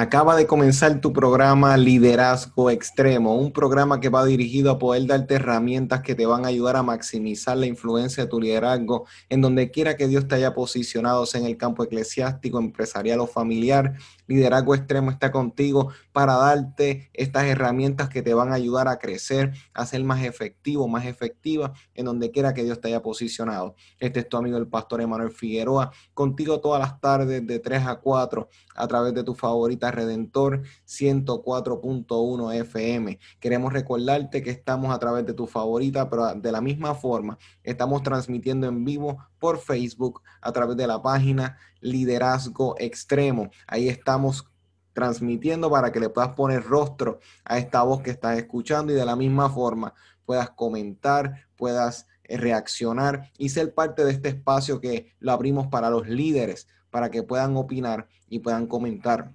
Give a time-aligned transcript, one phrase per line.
[0.00, 5.34] Acaba de comenzar tu programa Liderazgo Extremo, un programa que va dirigido a poder darte
[5.34, 9.70] herramientas que te van a ayudar a maximizar la influencia de tu liderazgo en donde
[9.70, 13.92] quiera que Dios te haya posicionado, sea en el campo eclesiástico, empresarial o familiar.
[14.30, 19.52] Liderazgo Extremo está contigo para darte estas herramientas que te van a ayudar a crecer,
[19.74, 23.74] a ser más efectivo, más efectiva en donde quiera que Dios te haya posicionado.
[23.98, 27.96] Este es tu amigo el pastor Emanuel Figueroa, contigo todas las tardes de 3 a
[27.96, 33.18] 4 a través de tu favorita Redentor 104.1 FM.
[33.38, 38.02] Queremos recordarte que estamos a través de tu favorita, pero de la misma forma estamos
[38.02, 43.50] transmitiendo en vivo por Facebook a través de la página Liderazgo Extremo.
[43.68, 44.50] Ahí estamos
[44.92, 49.04] transmitiendo para que le puedas poner rostro a esta voz que estás escuchando y de
[49.04, 55.14] la misma forma puedas comentar, puedas eh, reaccionar y ser parte de este espacio que
[55.20, 59.32] lo abrimos para los líderes, para que puedan opinar y puedan comentar.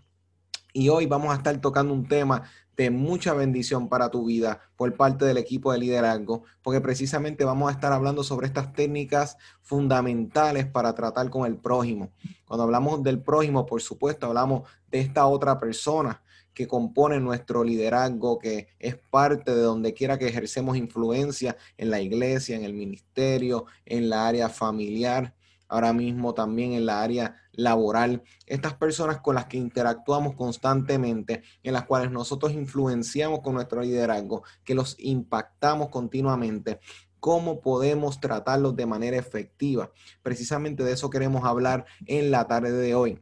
[0.78, 2.44] Y hoy vamos a estar tocando un tema
[2.76, 7.70] de mucha bendición para tu vida por parte del equipo de liderazgo, porque precisamente vamos
[7.70, 12.12] a estar hablando sobre estas técnicas fundamentales para tratar con el prójimo.
[12.44, 16.22] Cuando hablamos del prójimo, por supuesto, hablamos de esta otra persona
[16.54, 22.02] que compone nuestro liderazgo, que es parte de donde quiera que ejercemos influencia en la
[22.02, 25.34] iglesia, en el ministerio, en la área familiar
[25.68, 31.74] ahora mismo también en la área laboral, estas personas con las que interactuamos constantemente, en
[31.74, 36.80] las cuales nosotros influenciamos con nuestro liderazgo, que los impactamos continuamente,
[37.20, 39.92] cómo podemos tratarlos de manera efectiva.
[40.22, 43.20] Precisamente de eso queremos hablar en la tarde de hoy.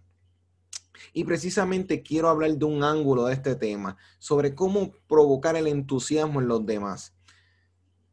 [1.14, 6.42] Y precisamente quiero hablar de un ángulo de este tema, sobre cómo provocar el entusiasmo
[6.42, 7.14] en los demás.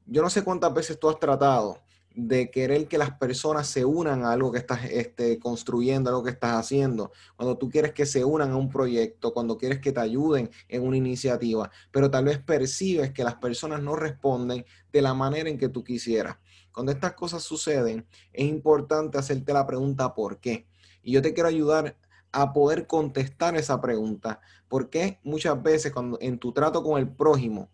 [0.07, 1.79] Yo no sé cuántas veces tú has tratado
[2.15, 6.31] de querer que las personas se unan a algo que estás este, construyendo, algo que
[6.31, 10.01] estás haciendo, cuando tú quieres que se unan a un proyecto, cuando quieres que te
[10.01, 15.15] ayuden en una iniciativa, pero tal vez percibes que las personas no responden de la
[15.15, 16.37] manera en que tú quisieras.
[16.73, 20.67] Cuando estas cosas suceden, es importante hacerte la pregunta ¿por qué?
[21.03, 21.97] Y yo te quiero ayudar
[22.33, 27.71] a poder contestar esa pregunta, porque muchas veces cuando en tu trato con el prójimo,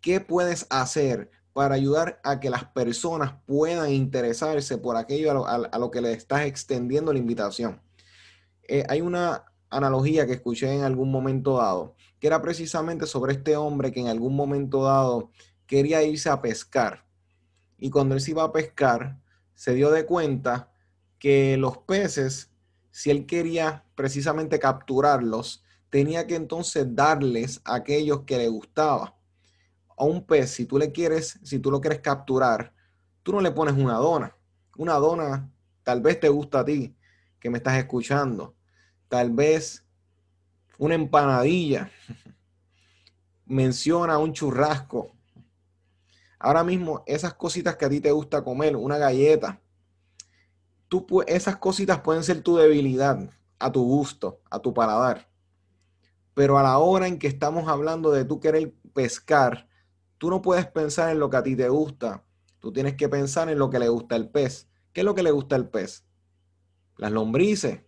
[0.00, 5.90] ¿qué puedes hacer para ayudar a que las personas puedan interesarse por aquello a lo,
[5.90, 7.82] que le estás extendiendo la invitación.
[8.68, 13.56] Eh, hay una analogía que escuché en algún momento dado, que era precisamente sobre este
[13.56, 15.32] hombre que en algún momento dado
[15.66, 17.04] quería irse a pescar.
[17.76, 19.18] Y cuando él se iba a pescar,
[19.54, 20.70] se dio de cuenta
[21.18, 22.52] que los peces,
[22.92, 29.17] si él quería precisamente capturarlos, tenía que entonces darles a aquellos que le gustaba
[29.98, 32.72] a un pez, si tú le quieres, si tú lo quieres capturar,
[33.22, 34.36] tú no le pones una dona.
[34.76, 35.50] Una dona
[35.82, 36.96] tal vez te gusta a ti,
[37.40, 38.54] que me estás escuchando.
[39.08, 39.84] Tal vez
[40.78, 41.90] una empanadilla.
[43.46, 45.12] Menciona un churrasco.
[46.38, 49.60] Ahora mismo, esas cositas que a ti te gusta comer, una galleta,
[50.88, 55.28] tú, esas cositas pueden ser tu debilidad, a tu gusto, a tu paladar.
[56.34, 59.67] Pero a la hora en que estamos hablando de tú querer pescar,
[60.18, 62.24] tú no puedes pensar en lo que a ti te gusta.
[62.58, 64.68] Tú tienes que pensar en lo que le gusta al pez.
[64.92, 66.04] ¿Qué es lo que le gusta al pez?
[66.96, 67.82] Las lombrices.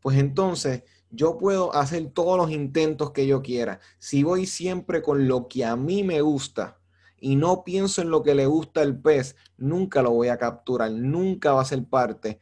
[0.00, 3.80] Pues entonces yo puedo hacer todos los intentos que yo quiera.
[3.98, 6.80] Si voy siempre con lo que a mí me gusta
[7.20, 10.90] y no pienso en lo que le gusta al pez, nunca lo voy a capturar,
[10.90, 12.40] nunca va a ser parte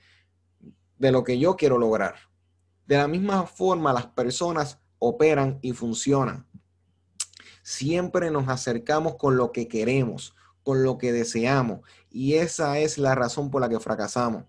[0.98, 2.14] de lo que yo quiero lograr.
[2.86, 6.46] De la misma forma, las personas operan y funcionan
[7.66, 11.80] siempre nos acercamos con lo que queremos, con lo que deseamos.
[12.10, 14.44] Y esa es la razón por la que fracasamos.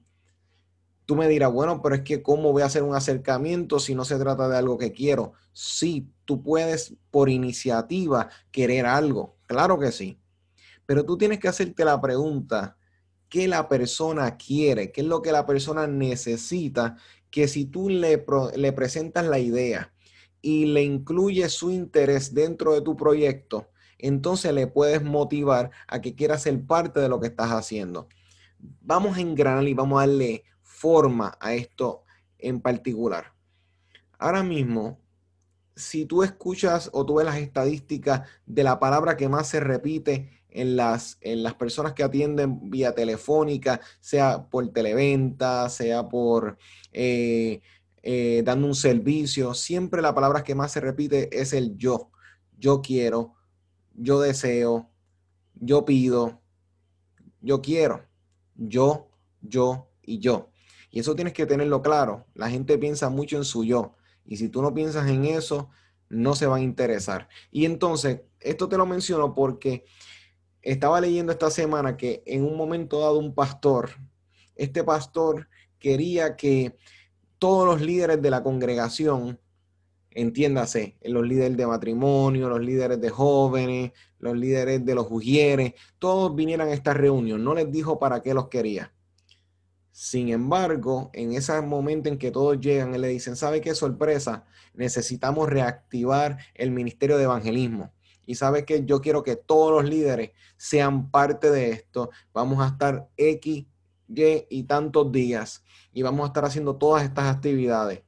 [1.07, 4.05] Tú me dirás, bueno, pero es que ¿cómo voy a hacer un acercamiento si no
[4.05, 5.33] se trata de algo que quiero?
[5.51, 10.19] Sí, tú puedes por iniciativa querer algo, claro que sí.
[10.85, 12.77] Pero tú tienes que hacerte la pregunta,
[13.29, 14.91] ¿qué la persona quiere?
[14.91, 16.97] ¿Qué es lo que la persona necesita?
[17.31, 18.23] Que si tú le,
[18.55, 19.91] le presentas la idea,
[20.41, 26.15] y le incluye su interés dentro de tu proyecto, entonces le puedes motivar a que
[26.15, 28.07] quiera ser parte de lo que estás haciendo.
[28.59, 32.03] Vamos a engranar y vamos a darle forma a esto
[32.37, 33.33] en particular.
[34.19, 34.99] Ahora mismo,
[35.75, 40.43] si tú escuchas o tú ves las estadísticas de la palabra que más se repite
[40.49, 46.57] en las, en las personas que atienden vía telefónica, sea por televenta, sea por
[46.91, 47.61] eh,
[48.09, 52.09] eh, dando un servicio, siempre la palabra que más se repite es el yo.
[52.57, 53.33] Yo quiero,
[53.95, 54.89] yo deseo,
[55.55, 56.41] yo pido,
[57.41, 58.05] yo quiero,
[58.55, 59.09] yo,
[59.41, 60.51] yo y yo.
[60.89, 62.25] Y eso tienes que tenerlo claro.
[62.33, 63.97] La gente piensa mucho en su yo.
[64.23, 65.69] Y si tú no piensas en eso,
[66.07, 67.27] no se van a interesar.
[67.51, 69.83] Y entonces, esto te lo menciono porque
[70.61, 73.89] estaba leyendo esta semana que en un momento dado un pastor,
[74.55, 76.77] este pastor quería que
[77.39, 79.39] todos los líderes de la congregación,
[80.11, 86.35] entiéndase, los líderes de matrimonio, los líderes de jóvenes, los líderes de los ujieres, todos
[86.35, 87.43] vinieran a esta reunión.
[87.43, 88.93] No les dijo para qué los quería.
[89.91, 94.45] Sin embargo, en ese momento en que todos llegan, y le dicen, ¿sabe qué sorpresa?
[94.73, 97.91] Necesitamos reactivar el ministerio de evangelismo.
[98.25, 102.11] Y sabe que yo quiero que todos los líderes sean parte de esto.
[102.33, 103.65] Vamos a estar X,
[104.07, 105.63] Y tantos días.
[105.91, 108.03] Y vamos a estar haciendo todas estas actividades.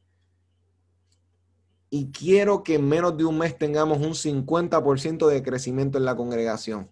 [1.89, 6.15] Y quiero que en menos de un mes tengamos un 50% de crecimiento en la
[6.15, 6.89] congregación.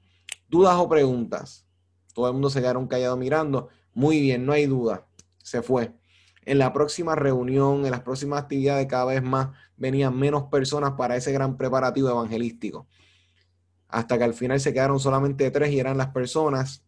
[0.50, 1.66] ¿Dudas o preguntas?
[2.14, 3.70] Todo el mundo se quedaron callado mirando.
[3.94, 5.06] Muy bien, no hay duda.
[5.38, 5.94] Se fue.
[6.44, 11.16] En la próxima reunión, en las próximas actividades, cada vez más venían menos personas para
[11.16, 12.88] ese gran preparativo evangelístico.
[13.88, 16.84] Hasta que al final se quedaron solamente tres y eran las personas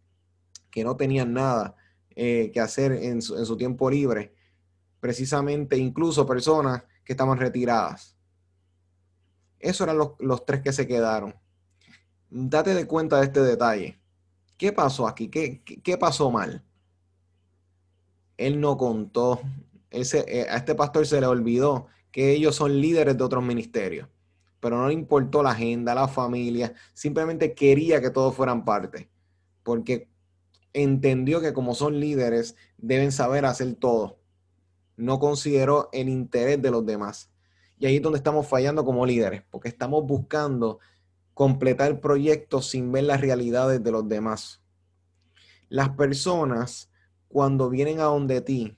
[0.71, 1.75] que no tenían nada
[2.21, 4.33] eh, que hacer en su, tiempo libre.
[4.99, 8.17] Precisamente, incluso personas que estaban retiradas.
[9.59, 11.35] Esos eran los, tres que se quedaron.
[12.29, 13.99] Date de cuenta de este detalle.
[14.57, 15.29] ¿Qué pasó aquí?
[15.29, 16.63] ¿Qué, qué pasó mal?
[18.39, 19.41] él no contó,
[19.91, 24.07] eh, a este pastor se le olvidó que ellos son líderes de otros ministerios,
[24.61, 29.09] pero no le importó la agenda, la familia, simplemente quería que todos fueran parte,
[29.61, 30.08] porque
[30.73, 34.19] entendió que como son líderes deben saber hacer todo.
[34.97, 37.31] No consideró el interés de los demás.
[37.77, 40.79] Y ahí es donde estamos fallando como líderes, porque estamos buscando
[41.33, 44.61] completar proyectos sin ver las realidades de los demás.
[45.69, 46.89] Las personas
[47.29, 48.77] cuando vienen a donde ti,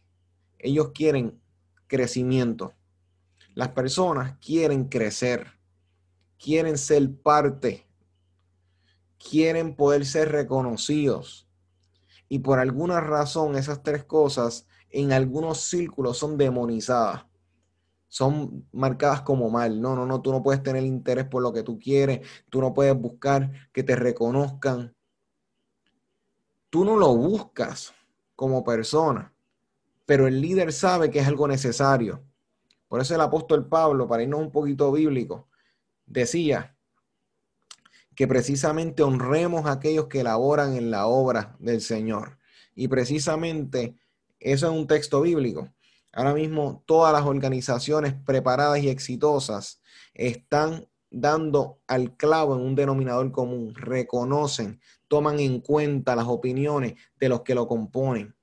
[0.60, 1.42] ellos quieren
[1.88, 2.74] crecimiento.
[3.56, 5.48] Las personas quieren crecer,
[6.38, 7.88] quieren ser parte,
[9.18, 11.48] quieren poder ser reconocidos.
[12.31, 17.25] Y por alguna razón esas tres cosas en algunos círculos son demonizadas.
[18.07, 19.81] Son marcadas como mal.
[19.81, 22.25] No, no, no, tú no puedes tener interés por lo que tú quieres.
[22.50, 24.95] Tú no puedes buscar que te reconozcan.
[26.69, 27.94] Tú no lo buscas
[28.38, 29.33] como persona,
[30.06, 32.24] pero el líder sabe que es algo necesario.
[32.88, 35.50] Por eso el apóstol Pablo, para irnos un poquito bíblico,
[36.06, 36.78] decía
[38.16, 42.38] que precisamente honremos a aquellos que laboran en la obra del Señor.
[42.75, 43.96] Y precisamente
[44.40, 45.69] eso es un texto bíblico.
[46.13, 49.81] Ahora mismo todas las organizaciones preparadas y exitosas
[50.13, 57.30] están dando al clavo en un denominador común, reconocen, toman en cuenta las opiniones de
[57.30, 58.35] los que lo componen.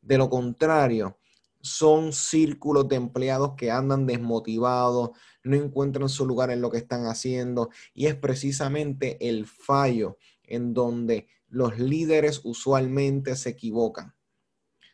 [0.00, 1.18] De lo contrario,
[1.60, 5.10] son círculos de empleados que andan desmotivados,
[5.46, 10.74] no encuentran su lugar en lo que están haciendo y es precisamente el fallo en
[10.74, 14.14] donde los líderes usualmente se equivocan.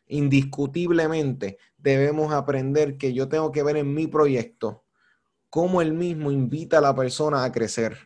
[0.07, 4.85] Indiscutiblemente debemos aprender que yo tengo que ver en mi proyecto
[5.49, 7.97] cómo él mismo invita a la persona a crecer.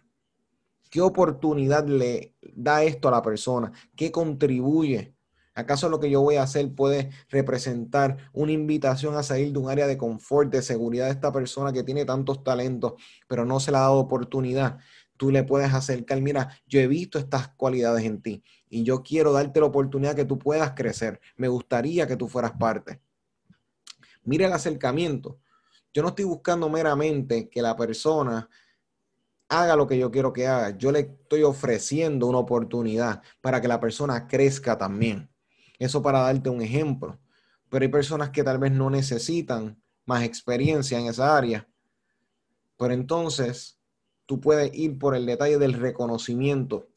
[0.89, 3.73] ¿Qué oportunidad le da esto a la persona?
[3.97, 5.16] ¿Qué contribuye?
[5.57, 9.71] ¿Acaso lo que yo voy a hacer puede representar una invitación a salir de un
[9.71, 12.93] área de confort, de seguridad de esta persona que tiene tantos talentos,
[13.27, 14.79] pero no se le ha dado oportunidad?
[15.17, 19.33] Tú le puedes acercar, mira, yo he visto estas cualidades en ti y yo quiero
[19.33, 21.21] darte la oportunidad que tú puedas crecer.
[21.37, 23.01] Me gustaría que tú fueras parte.
[24.25, 25.39] Mira el acercamiento.
[25.95, 28.47] Yo no estoy buscando meramente que la persona
[29.49, 30.77] haga lo que yo quiero que haga.
[30.77, 35.31] Yo le estoy ofreciendo una oportunidad para que la persona crezca también.
[35.79, 37.19] Eso para darte un ejemplo.
[37.69, 41.69] Pero hay personas que tal vez no necesitan más experiencia en esa área.
[42.79, 43.79] Pero entonces
[44.27, 46.89] tú puedes ir por el detalle del reconocimiento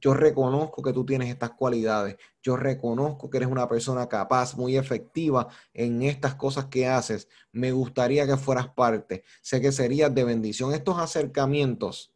[0.00, 2.16] yo reconozco que tú tienes estas cualidades.
[2.42, 7.28] Yo reconozco que eres una persona capaz, muy efectiva en estas cosas que haces.
[7.52, 9.24] Me gustaría que fueras parte.
[9.42, 10.72] Sé que serías de bendición.
[10.72, 12.12] Estos acercamientos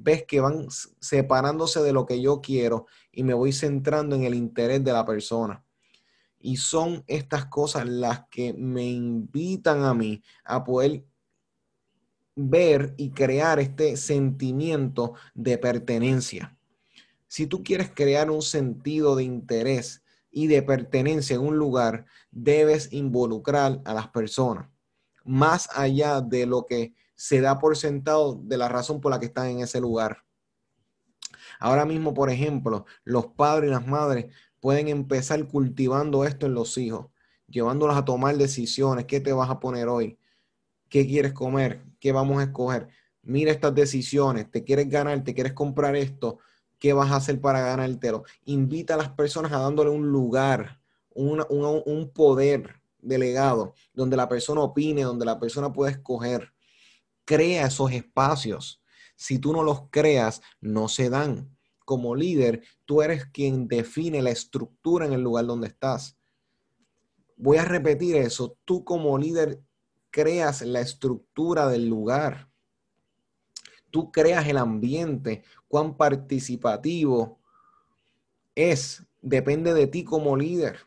[0.00, 0.68] ves que van
[1.00, 5.04] separándose de lo que yo quiero y me voy centrando en el interés de la
[5.04, 5.64] persona.
[6.40, 11.04] Y son estas cosas las que me invitan a mí a poder
[12.36, 16.56] ver y crear este sentimiento de pertenencia.
[17.26, 22.92] Si tú quieres crear un sentido de interés y de pertenencia en un lugar, debes
[22.92, 24.68] involucrar a las personas,
[25.24, 29.26] más allá de lo que se da por sentado de la razón por la que
[29.26, 30.18] están en ese lugar.
[31.58, 34.26] Ahora mismo, por ejemplo, los padres y las madres
[34.60, 37.08] pueden empezar cultivando esto en los hijos,
[37.48, 39.06] llevándolos a tomar decisiones.
[39.06, 40.16] ¿Qué te vas a poner hoy?
[40.88, 41.82] ¿Qué quieres comer?
[41.98, 42.86] ¿Qué vamos a escoger?
[43.22, 44.48] Mira estas decisiones.
[44.48, 45.24] ¿Te quieres ganar?
[45.24, 46.38] ¿Te quieres comprar esto?
[46.78, 48.22] ¿Qué vas a hacer para ganártelo?
[48.44, 54.60] Invita a las personas a dándole un lugar, un, un poder delegado, donde la persona
[54.60, 56.52] opine, donde la persona pueda escoger
[57.28, 58.80] crea esos espacios.
[59.14, 61.54] Si tú no los creas, no se dan.
[61.84, 66.16] Como líder, tú eres quien define la estructura en el lugar donde estás.
[67.36, 68.56] Voy a repetir eso.
[68.64, 69.60] Tú como líder
[70.08, 72.50] creas la estructura del lugar.
[73.90, 77.40] Tú creas el ambiente, cuán participativo
[78.54, 79.04] es.
[79.20, 80.78] Depende de ti como líder.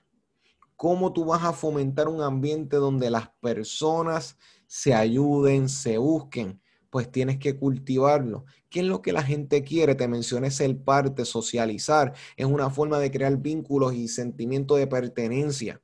[0.76, 4.40] ¿Cómo tú vas a fomentar un ambiente donde las personas
[4.72, 8.46] se ayuden, se busquen, pues tienes que cultivarlo.
[8.70, 9.96] ¿Qué es lo que la gente quiere?
[9.96, 12.14] Te mencioné ser parte, socializar.
[12.38, 15.82] Es una forma de crear vínculos y sentimiento de pertenencia.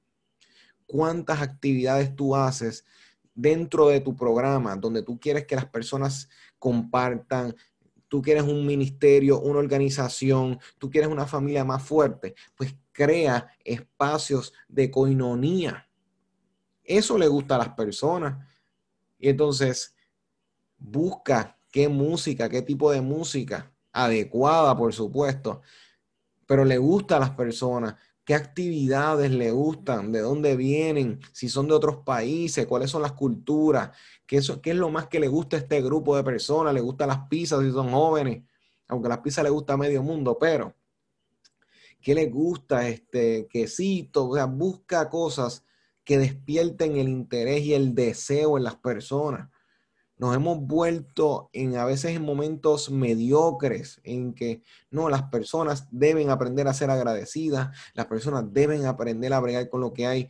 [0.85, 2.85] ¿Cuántas actividades tú haces
[3.35, 7.53] dentro de tu programa donde tú quieres que las personas compartan,
[8.07, 14.53] tú quieres un ministerio, una organización, tú quieres una familia más fuerte, pues crea espacios
[14.69, 15.89] de coinonía.
[16.85, 18.47] Eso le gusta a las personas.
[19.19, 19.95] Y entonces
[20.77, 25.61] busca qué música, qué tipo de música, adecuada, por supuesto,
[26.45, 31.67] pero le gusta a las personas, qué actividades le gustan, de dónde vienen, si son
[31.67, 33.91] de otros países, cuáles son las culturas,
[34.25, 36.81] qué, eso, qué es lo más que le gusta a este grupo de personas, le
[36.81, 38.43] gustan las pizzas si son jóvenes,
[38.87, 40.75] aunque las pizzas le gusta a medio mundo, pero
[42.01, 45.65] qué le gusta este quesito, o sea, busca cosas
[46.07, 49.49] que despierten el interés y el deseo en las personas.
[50.15, 56.29] Nos hemos vuelto en a veces en momentos mediocres en que no, las personas deben
[56.29, 60.29] aprender a ser agradecidas, las personas deben aprender a bregar con lo que hay.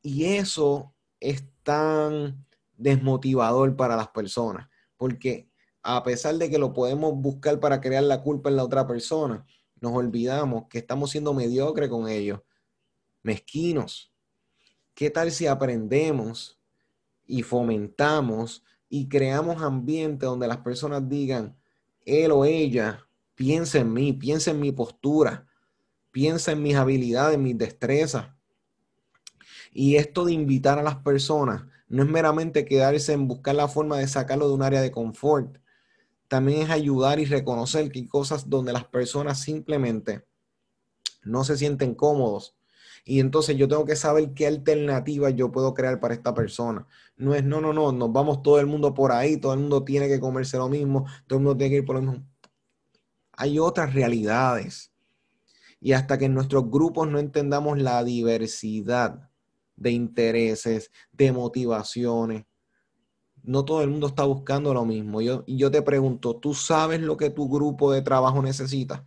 [0.00, 2.46] Y eso es tan
[2.78, 5.50] desmotivador para las personas, porque
[5.82, 9.44] a pesar de que lo podemos buscar para crear la culpa en la otra persona,
[9.78, 12.40] nos olvidamos que estamos siendo mediocres con ellos,
[13.22, 14.15] mezquinos,
[14.96, 16.58] ¿Qué tal si aprendemos
[17.26, 21.54] y fomentamos y creamos ambiente donde las personas digan,
[22.06, 25.46] él o ella piensa en mí, piensa en mi postura,
[26.12, 28.28] piensa en mis habilidades, mis destrezas?
[29.70, 33.98] Y esto de invitar a las personas no es meramente quedarse en buscar la forma
[33.98, 35.58] de sacarlo de un área de confort.
[36.26, 40.24] También es ayudar y reconocer que hay cosas donde las personas simplemente
[41.22, 42.55] no se sienten cómodos
[43.08, 46.88] y entonces yo tengo que saber qué alternativa yo puedo crear para esta persona.
[47.16, 49.84] No es, no, no, no, nos vamos todo el mundo por ahí, todo el mundo
[49.84, 52.26] tiene que comerse lo mismo, todo el mundo tiene que ir por lo mismo.
[53.30, 54.92] Hay otras realidades.
[55.80, 59.30] Y hasta que en nuestros grupos no entendamos la diversidad
[59.76, 62.44] de intereses, de motivaciones,
[63.44, 65.20] no todo el mundo está buscando lo mismo.
[65.20, 69.04] Yo, y yo te pregunto, ¿tú sabes lo que tu grupo de trabajo necesita?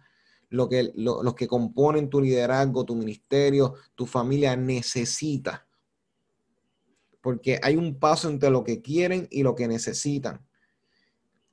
[0.49, 5.67] Lo que, los que componen tu liderazgo, tu ministerio, tu familia necesita.
[7.21, 10.45] Porque hay un paso entre lo que quieren y lo que necesitan.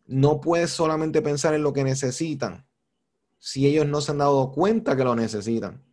[0.07, 2.67] No puedes solamente pensar en lo que necesitan
[3.39, 5.85] si ellos no se han dado cuenta que lo necesitan.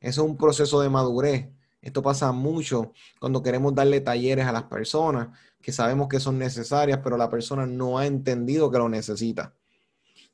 [0.00, 1.48] Eso es un proceso de madurez.
[1.80, 5.28] Esto pasa mucho cuando queremos darle talleres a las personas
[5.62, 9.54] que sabemos que son necesarias, pero la persona no ha entendido que lo necesita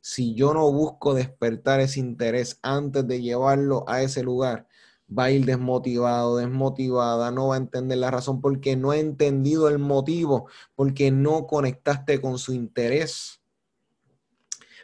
[0.03, 4.67] si yo no busco despertar ese interés antes de llevarlo a ese lugar,
[5.09, 9.69] va a ir desmotivado, desmotivada, no va a entender la razón porque no ha entendido
[9.69, 13.41] el motivo, porque no conectaste con su interés.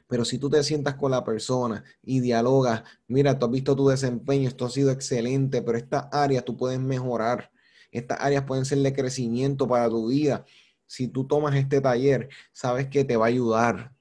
[0.07, 3.89] Pero si tú te sientas con la persona y dialogas, mira, tú has visto tu
[3.89, 7.51] desempeño, esto ha sido excelente, pero estas áreas tú puedes mejorar.
[7.91, 10.47] Estas áreas pueden ser de crecimiento para tu vida.
[10.87, 13.98] Si tú tomas este taller, sabes que te va a ayudar,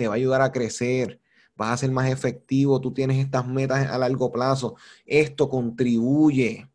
[0.00, 1.20] te va a ayudar a crecer,
[1.56, 4.76] vas a ser más efectivo, tú tienes estas metas a largo plazo.
[5.04, 6.70] Esto contribuye.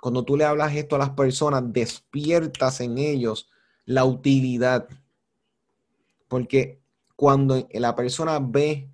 [0.00, 3.50] Cuando tú le hablas esto a las personas, despiertas en ellos
[3.84, 4.88] la utilidad.
[6.26, 6.80] Porque
[7.16, 8.88] cuando la persona ve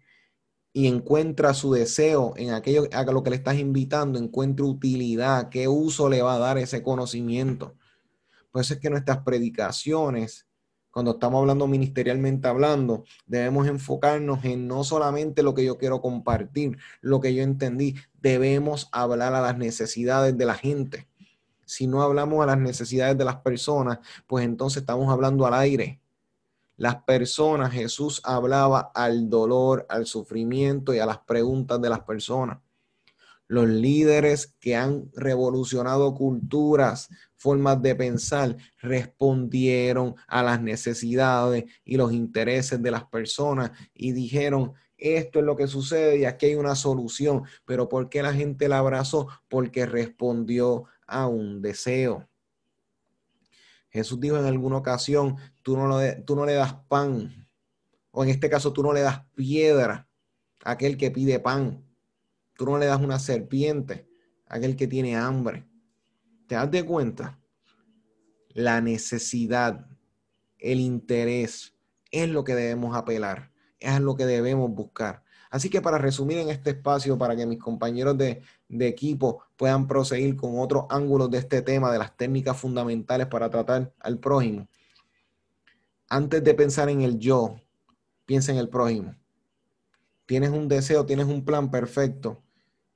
[0.72, 5.68] y encuentra su deseo en aquello a lo que le estás invitando, encuentra utilidad, qué
[5.68, 7.76] uso le va a dar ese conocimiento.
[8.50, 10.48] Por eso es que nuestras predicaciones,
[10.96, 16.78] cuando estamos hablando ministerialmente hablando, debemos enfocarnos en no solamente lo que yo quiero compartir,
[17.02, 21.06] lo que yo entendí, debemos hablar a las necesidades de la gente.
[21.66, 26.00] Si no hablamos a las necesidades de las personas, pues entonces estamos hablando al aire
[26.78, 32.60] las personas, Jesús hablaba al dolor, al sufrimiento y a las preguntas de las personas.
[33.48, 42.12] Los líderes que han revolucionado culturas, formas de pensar, respondieron a las necesidades y los
[42.12, 46.74] intereses de las personas y dijeron, esto es lo que sucede y aquí hay una
[46.74, 47.44] solución.
[47.64, 49.28] Pero ¿por qué la gente la abrazó?
[49.48, 52.28] Porque respondió a un deseo.
[53.90, 57.46] Jesús dijo en alguna ocasión, tú no, tú no le das pan,
[58.10, 60.08] o en este caso tú no le das piedra
[60.64, 61.82] a aquel que pide pan,
[62.54, 64.06] tú no le das una serpiente
[64.48, 65.66] a aquel que tiene hambre.
[66.46, 67.38] ¿Te das de cuenta?
[68.48, 69.86] La necesidad,
[70.58, 71.74] el interés,
[72.10, 75.24] es lo que debemos apelar, es lo que debemos buscar.
[75.50, 80.36] Así que para resumir en este espacio, para que mis compañeros de, equipo puedan proseguir
[80.36, 84.68] con otros ángulos de este tema, de las técnicas fundamentales para tratar al prójimo,
[86.08, 87.56] antes de pensar en el yo,
[88.24, 89.14] piensa en el prójimo.
[90.26, 92.42] Tienes un deseo, tienes un plan perfecto.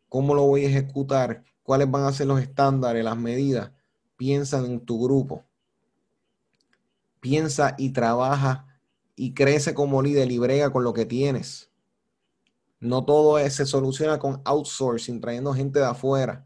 [0.09, 1.45] ¿Cómo lo voy a ejecutar?
[1.71, 3.71] ¿Cuáles van a ser los estándares, las medidas?
[4.17, 5.45] Piensa en tu grupo.
[7.21, 8.67] Piensa y trabaja
[9.15, 11.71] y crece como líder y brega con lo que tienes.
[12.81, 16.45] No todo se soluciona con outsourcing, trayendo gente de afuera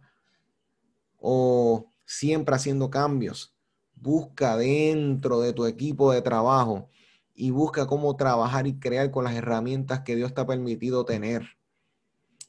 [1.16, 3.57] o siempre haciendo cambios.
[3.95, 6.90] Busca dentro de tu equipo de trabajo
[7.35, 11.57] y busca cómo trabajar y crear con las herramientas que Dios te ha permitido tener.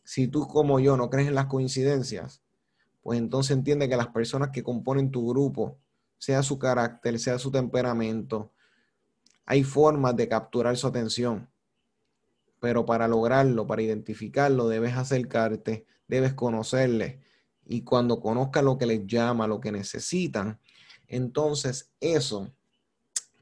[0.03, 2.41] Si tú como yo no crees en las coincidencias,
[3.05, 5.77] pues entonces entiende que las personas que componen tu grupo,
[6.17, 8.51] sea su carácter, sea su temperamento,
[9.45, 11.47] hay formas de capturar su atención
[12.65, 17.19] pero para lograrlo, para identificarlo, debes acercarte, debes conocerle.
[17.63, 20.59] Y cuando conozcas lo que les llama, lo que necesitan,
[21.07, 22.51] entonces eso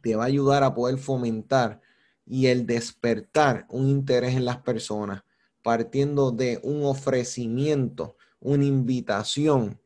[0.02, 1.80] te va a ayudar a poder fomentar
[2.26, 5.24] y el despertar un interés en las personas,
[5.62, 9.80] partiendo de un ofrecimiento, una invitación,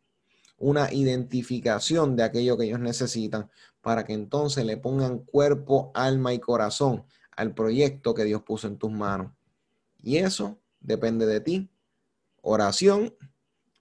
[0.57, 3.49] una identificación de aquello que ellos necesitan,
[3.81, 8.77] para que entonces le pongan cuerpo, alma y corazón al proyecto que Dios puso en
[8.77, 9.31] tus manos.
[10.01, 11.69] Y eso depende de ti.
[12.41, 13.15] Oración,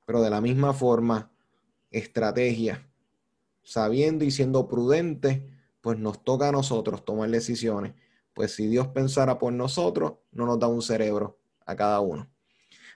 [0.04, 1.32] pero de la misma forma,
[1.90, 2.86] estrategia.
[3.62, 7.94] Sabiendo y siendo prudente, pues nos toca a nosotros tomar decisiones.
[8.34, 12.30] Pues si Dios pensara por nosotros, no nos da un cerebro a cada uno.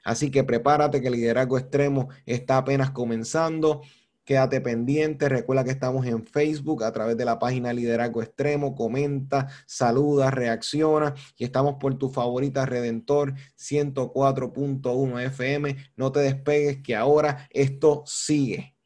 [0.05, 3.83] Así que prepárate que el liderazgo extremo está apenas comenzando.
[4.25, 9.49] Quédate pendiente, recuerda que estamos en Facebook a través de la página Liderazgo Extremo, comenta,
[9.67, 15.77] saluda, reacciona y estamos por tu favorita Redentor 104.1 FM.
[15.97, 18.77] No te despegues que ahora esto sigue.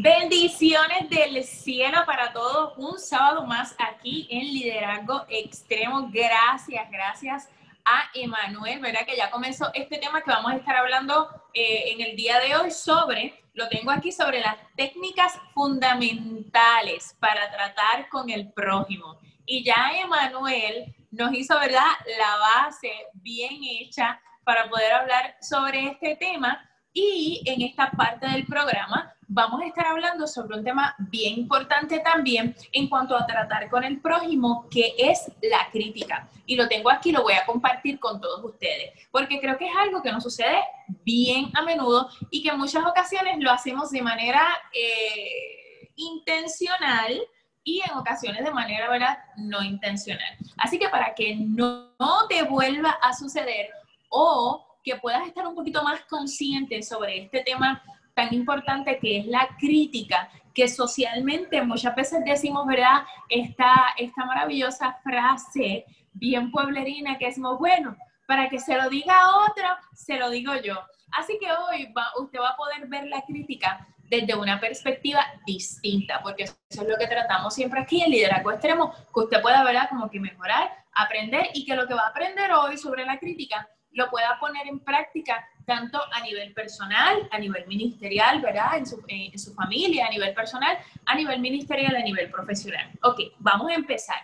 [0.00, 2.74] Bendiciones del cielo para todos.
[2.78, 6.08] Un sábado más aquí en Liderazgo Extremo.
[6.12, 7.48] Gracias, gracias
[7.84, 9.06] a Emanuel, ¿verdad?
[9.06, 12.56] Que ya comenzó este tema que vamos a estar hablando eh, en el día de
[12.56, 19.18] hoy sobre lo tengo aquí sobre las técnicas fundamentales para tratar con el prójimo.
[19.44, 26.16] Y ya Emanuel nos hizo, ¿verdad?, la base bien hecha para poder hablar sobre este
[26.16, 26.68] tema.
[26.92, 32.00] Y en esta parte del programa vamos a estar hablando sobre un tema bien importante
[32.00, 36.28] también en cuanto a tratar con el prójimo, que es la crítica.
[36.44, 39.76] Y lo tengo aquí, lo voy a compartir con todos ustedes, porque creo que es
[39.76, 40.58] algo que nos sucede
[41.04, 47.22] bien a menudo y que en muchas ocasiones lo hacemos de manera eh, intencional
[47.64, 49.18] y en ocasiones de manera ¿verdad?
[49.36, 50.36] no intencional.
[50.56, 51.92] Así que para que no,
[52.28, 53.70] te vuelva a suceder
[54.08, 57.82] o que puedas estar un poquito más consciente sobre este tema
[58.14, 63.04] tan importante que es la crítica, que socialmente muchas veces decimos, ¿verdad?
[63.28, 69.50] Esta, esta maravillosa frase bien pueblerina que decimos, bueno, para que se lo diga a
[69.50, 69.64] otro,
[69.94, 70.78] se lo digo yo.
[71.12, 76.44] Así que hoy usted va a poder ver la crítica desde una perspectiva distinta, porque
[76.44, 79.88] eso es lo que tratamos siempre aquí en Liderazgo Extremo, que usted pueda, ¿verdad?
[79.88, 83.66] Como que mejorar, aprender y que lo que va a aprender hoy sobre la crítica
[83.92, 88.78] lo pueda poner en práctica tanto a nivel personal, a nivel ministerial, ¿verdad?
[88.78, 92.90] En su, eh, en su familia, a nivel personal, a nivel ministerial, a nivel profesional.
[93.02, 94.18] Ok, vamos a empezar.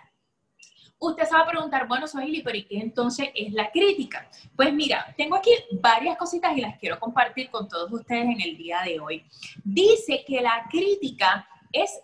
[1.00, 4.28] Usted se va a preguntar, bueno, Sohili, pero ¿y qué entonces es la crítica?
[4.56, 5.50] Pues mira, tengo aquí
[5.80, 9.24] varias cositas y las quiero compartir con todos ustedes en el día de hoy.
[9.62, 12.00] Dice que la crítica es,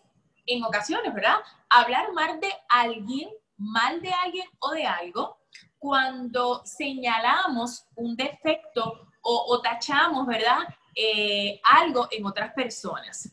[0.46, 1.38] en ocasiones, ¿verdad?
[1.68, 5.38] Hablar mal de alguien, mal de alguien o de algo,
[5.84, 10.60] cuando señalamos un defecto o, tachamos, ¿verdad?
[10.94, 13.30] Eh, algo en otras personas.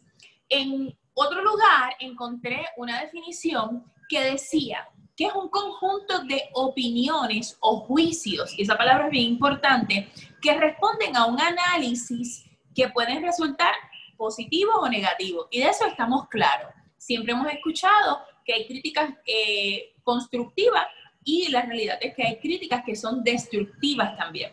[0.49, 4.85] En otro lugar encontré una definición que decía,
[5.15, 10.11] que es un conjunto de opiniones o juicios, y esa palabra es bien importante,
[10.41, 12.43] que responden a un análisis
[12.75, 13.73] que pueden resultar
[14.17, 15.47] positivo o negativo.
[15.51, 16.73] Y de eso estamos claros.
[16.97, 20.85] Siempre hemos escuchado que hay críticas eh, constructivas
[21.23, 24.51] y la realidad es que hay críticas que son destructivas también.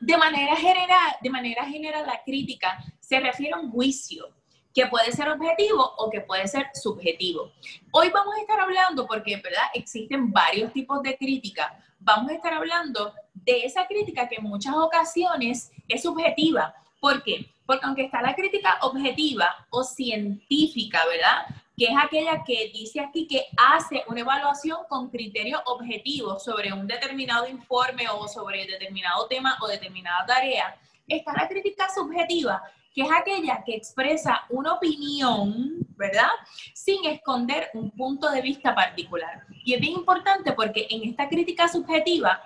[0.00, 4.30] De manera general, de manera general la crítica se refiere a un juicio,
[4.74, 7.52] que puede ser objetivo o que puede ser subjetivo.
[7.90, 12.52] Hoy vamos a estar hablando, porque verdad existen varios tipos de crítica, vamos a estar
[12.54, 16.74] hablando de esa crítica que en muchas ocasiones es subjetiva.
[17.00, 17.52] ¿Por qué?
[17.66, 21.46] Porque aunque está la crítica objetiva o científica, ¿verdad?
[21.80, 26.86] Que es aquella que dice aquí que hace una evaluación con criterio objetivo sobre un
[26.86, 30.78] determinado informe o sobre determinado tema o determinada tarea.
[31.08, 32.62] Está la crítica subjetiva,
[32.94, 36.28] que es aquella que expresa una opinión, ¿verdad?
[36.74, 39.46] Sin esconder un punto de vista particular.
[39.64, 42.42] Y es bien importante porque en esta crítica subjetiva,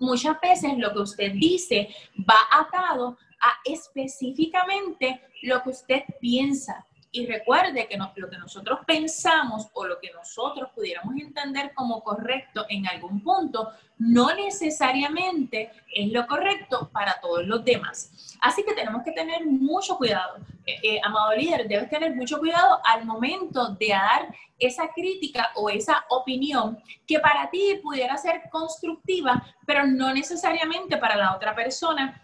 [0.00, 1.88] muchas veces lo que usted dice
[2.28, 6.84] va atado a específicamente lo que usted piensa.
[7.12, 12.66] Y recuerde que lo que nosotros pensamos o lo que nosotros pudiéramos entender como correcto
[12.68, 18.36] en algún punto, no necesariamente es lo correcto para todos los demás.
[18.40, 20.38] Así que tenemos que tener mucho cuidado.
[20.66, 25.70] Eh, eh, amado líder, debes tener mucho cuidado al momento de dar esa crítica o
[25.70, 32.22] esa opinión que para ti pudiera ser constructiva, pero no necesariamente para la otra persona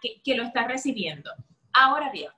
[0.00, 1.30] que, que lo está recibiendo.
[1.72, 2.30] Ahora bien,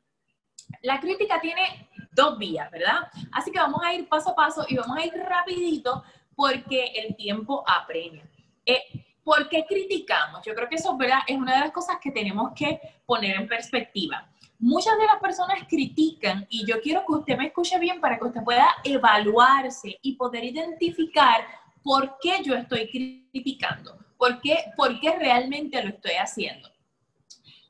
[0.83, 3.09] la crítica tiene dos vías, ¿verdad?
[3.33, 6.03] Así que vamos a ir paso a paso y vamos a ir rapidito
[6.35, 8.29] porque el tiempo apremia.
[8.65, 8.83] Eh,
[9.23, 10.45] ¿Por qué criticamos?
[10.47, 11.19] Yo creo que eso ¿verdad?
[11.27, 14.27] es una de las cosas que tenemos que poner en perspectiva.
[14.59, 18.25] Muchas de las personas critican y yo quiero que usted me escuche bien para que
[18.25, 21.47] usted pueda evaluarse y poder identificar
[21.83, 26.69] por qué yo estoy criticando, por qué, por qué realmente lo estoy haciendo.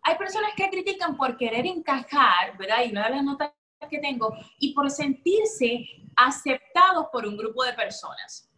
[0.09, 2.79] Hay personas que critican por querer encajar, ¿verdad?
[2.83, 3.53] Y una de las notas
[3.91, 8.51] que tengo, y por sentirse aceptados por un grupo de personas.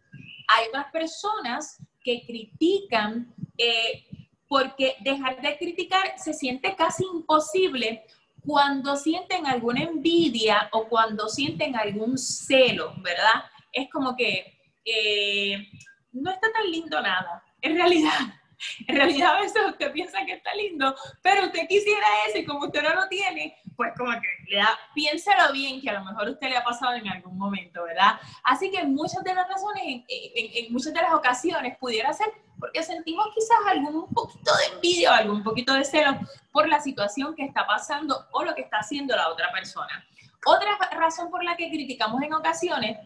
[0.47, 4.05] Hay otras personas que critican eh,
[4.47, 8.05] porque dejar de criticar se siente casi imposible
[8.45, 13.43] cuando sienten alguna envidia o cuando sienten algún celo, ¿verdad?
[13.73, 15.67] Es como que eh,
[16.13, 17.43] no está tan lindo nada.
[17.61, 18.40] En realidad,
[18.87, 22.65] en realidad a veces usted piensa que está lindo, pero usted quisiera eso y como
[22.65, 26.29] usted no lo tiene, pues como que le da, piénselo bien, que a lo mejor
[26.29, 28.19] usted le ha pasado en algún momento, ¿verdad?
[28.43, 32.27] Así que muchas de las razones, en, en, muchas de las ocasiones, pudiera ser
[32.59, 36.19] porque sentimos quizás algún poquito de envidia o algún poquito de celo
[36.51, 40.05] por la situación que está pasando o lo que está haciendo la otra persona.
[40.45, 42.99] Otra razón por la que criticamos en ocasiones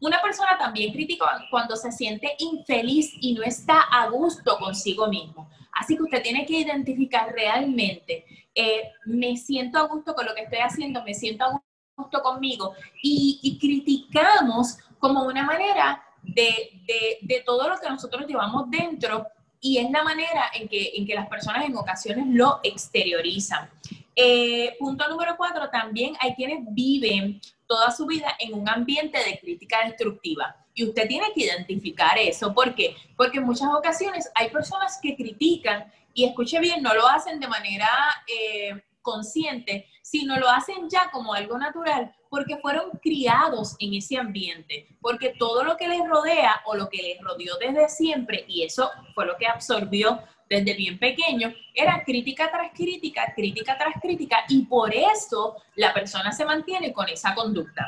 [0.00, 5.48] una persona también critica cuando se siente infeliz y no está a gusto consigo mismo.
[5.72, 10.42] Así que usted tiene que identificar realmente, eh, me siento a gusto con lo que
[10.42, 11.62] estoy haciendo, me siento a
[11.96, 19.26] gusto conmigo y, criticamos como una manera de, de, todo lo que nosotros llevamos dentro
[19.60, 23.70] y es la manera en que, en que las personas en ocasiones lo exteriorizan.
[24.16, 29.38] Eh, punto número cuatro, también hay quienes viven toda su vida en un ambiente de
[29.38, 30.56] crítica destructiva.
[30.74, 32.52] Y usted tiene que identificar eso.
[32.52, 32.96] ¿Por qué?
[33.16, 37.46] Porque en muchas ocasiones hay personas que critican y escuche bien, no lo hacen de
[37.46, 37.88] manera
[38.26, 44.86] eh, consciente, sino lo hacen ya como algo natural porque fueron criados en ese ambiente,
[45.00, 48.90] porque todo lo que les rodea o lo que les rodeó desde siempre, y eso
[49.14, 50.20] fue lo que absorbió
[50.50, 56.32] desde bien pequeño, era crítica tras crítica, crítica tras crítica, y por eso la persona
[56.32, 57.86] se mantiene con esa conducta.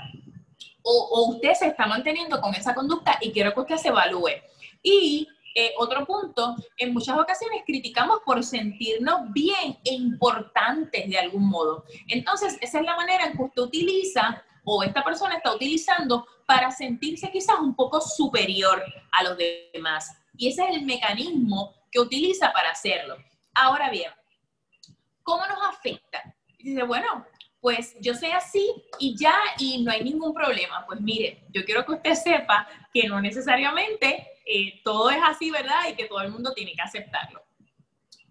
[0.84, 4.30] O, usted se está manteniendo con esa conducta y quiero que usted se evalúe.
[4.82, 11.48] Y eh, otro punto, en muchas ocasiones criticamos por sentirnos bien e importantes de algún
[11.48, 11.84] modo.
[12.08, 16.70] Entonces, esa es la manera en que usted utiliza o esta persona está utilizando para
[16.70, 19.36] sentirse quizás un poco superior a los
[19.72, 20.16] demás.
[20.36, 23.16] Y ese es el mecanismo que utiliza para hacerlo.
[23.54, 24.10] Ahora bien,
[25.22, 26.34] ¿cómo nos afecta?
[26.58, 27.24] Dice, bueno,
[27.60, 30.84] pues yo soy así y ya, y no hay ningún problema.
[30.86, 35.88] Pues mire, yo quiero que usted sepa que no necesariamente eh, todo es así, ¿verdad?
[35.88, 37.44] Y que todo el mundo tiene que aceptarlo.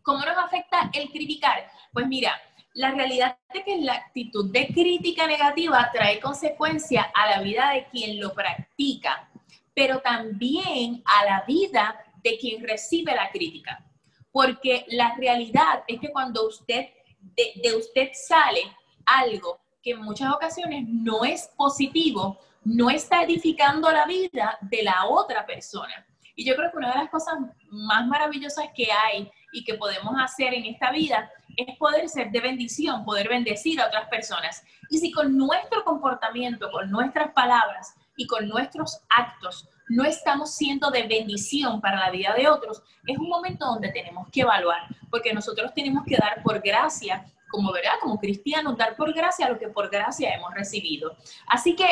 [0.02, 1.70] ¿Cómo nos afecta el criticar?
[1.94, 2.42] Pues mira,
[2.74, 7.86] la realidad es que la actitud de crítica negativa trae consecuencia a la vida de
[7.86, 9.30] quien lo practica,
[9.74, 13.86] pero también a la vida de quien recibe la crítica.
[14.32, 18.62] Porque la realidad es que cuando usted, de, usted sale
[19.06, 25.06] algo que en muchas ocasiones no es positivo, no está edificando la vida de la
[25.06, 26.06] otra persona.
[26.36, 27.36] Y yo creo que una de las cosas
[27.70, 32.40] más maravillosas que hay y que podemos hacer en esta vida es poder ser de
[32.40, 34.64] bendición, poder bendecir a otras personas.
[34.90, 40.90] Y si con nuestro comportamiento, con nuestras palabras y con nuestros actos no estamos siendo
[40.90, 45.34] de bendición para la vida de otros, es un momento donde tenemos que evaluar, porque
[45.34, 49.68] nosotros tenemos que dar por gracia, como verdad, como cristianos, dar por gracia lo que
[49.68, 51.18] por gracia hemos recibido.
[51.46, 51.86] Así que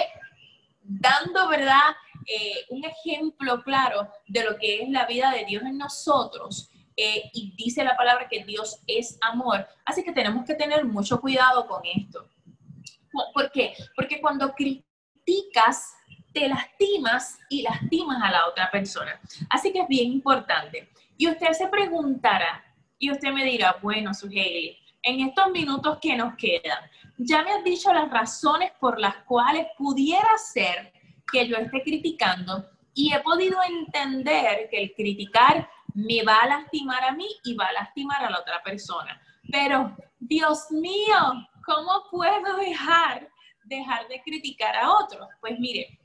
[0.81, 1.93] dando, ¿verdad?
[2.25, 6.69] Eh, un ejemplo claro de lo que es la vida de Dios en nosotros.
[6.95, 9.67] Eh, y dice la palabra que Dios es amor.
[9.85, 12.27] Así que tenemos que tener mucho cuidado con esto.
[13.33, 13.73] ¿Por qué?
[13.95, 15.93] Porque cuando criticas
[16.33, 19.19] te lastimas y lastimas a la otra persona.
[19.49, 20.89] Así que es bien importante.
[21.17, 22.63] Y usted se preguntará,
[22.97, 26.79] y usted me dirá, bueno, Sujeli, en estos minutos que nos quedan,
[27.17, 30.93] ya me has dicho las razones por las cuales pudiera ser
[31.31, 37.03] que yo esté criticando y he podido entender que el criticar me va a lastimar
[37.03, 39.21] a mí y va a lastimar a la otra persona.
[39.51, 41.17] Pero, Dios mío,
[41.65, 43.29] ¿cómo puedo dejar,
[43.63, 45.27] dejar de criticar a otros?
[45.41, 45.98] Pues mire,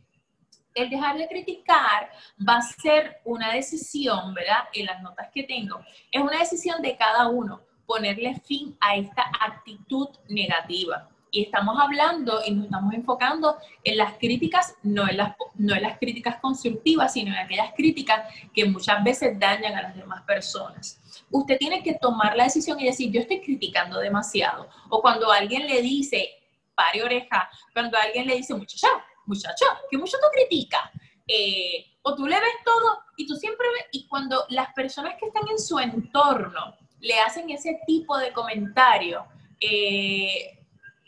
[0.75, 2.11] el dejar de criticar
[2.47, 4.65] va a ser una decisión, ¿verdad?
[4.73, 9.25] En las notas que tengo, es una decisión de cada uno, ponerle fin a esta
[9.41, 11.09] actitud negativa.
[11.31, 15.83] Y estamos hablando y nos estamos enfocando en las críticas, no en las, no en
[15.83, 21.01] las críticas constructivas, sino en aquellas críticas que muchas veces dañan a las demás personas.
[21.31, 24.69] Usted tiene que tomar la decisión y decir, yo estoy criticando demasiado.
[24.89, 26.29] O cuando alguien le dice,
[26.77, 28.89] pare oreja, cuando alguien le dice, muchacha,
[29.27, 30.83] muchacho, que mucho tú criticas.
[31.27, 35.27] Eh, o tú le ves todo y tú siempre ves, y cuando las personas que
[35.27, 39.25] están en su entorno le hacen ese tipo de comentario,
[39.61, 40.59] eh,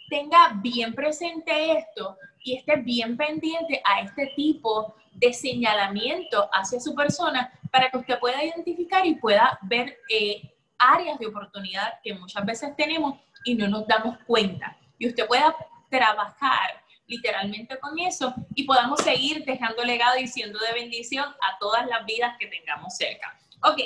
[0.09, 6.94] tenga bien presente esto y esté bien pendiente a este tipo de señalamiento hacia su
[6.94, 12.44] persona para que usted pueda identificar y pueda ver eh, áreas de oportunidad que muchas
[12.44, 14.76] veces tenemos y no nos damos cuenta.
[14.98, 15.55] Y usted pueda
[15.90, 21.87] trabajar literalmente con eso y podamos seguir dejando legado y siendo de bendición a todas
[21.87, 23.38] las vidas que tengamos cerca.
[23.62, 23.81] Ok,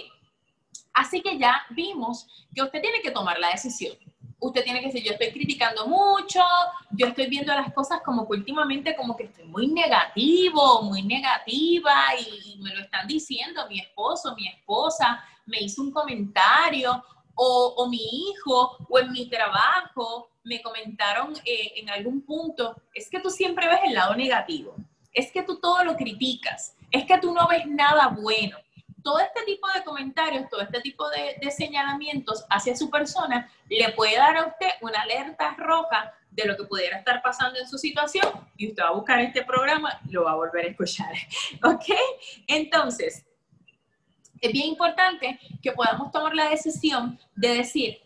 [0.94, 3.96] así que ya vimos que usted tiene que tomar la decisión.
[4.42, 6.40] Usted tiene que decir, yo estoy criticando mucho,
[6.92, 11.94] yo estoy viendo las cosas como que últimamente como que estoy muy negativo, muy negativa
[12.18, 17.88] y, y me lo están diciendo mi esposo, mi esposa, me hizo un comentario o,
[17.88, 23.30] mi hijo o en mi trabajo me comentaron eh, en algún punto, es que tú
[23.30, 24.74] siempre ves el lado negativo,
[25.12, 28.58] es que tú todo lo criticas, es que tú no ves nada bueno.
[29.02, 33.92] Todo este tipo de comentarios, todo este tipo de, de señalamientos hacia su persona le
[33.92, 37.78] puede dar a usted una alerta roja de lo que pudiera estar pasando en su
[37.78, 41.12] situación y usted va a buscar este programa y lo va a volver a escuchar.
[41.64, 41.86] ¿Ok?
[42.46, 43.24] Entonces,
[44.40, 47.98] es bien importante que podamos tomar la decisión de decir,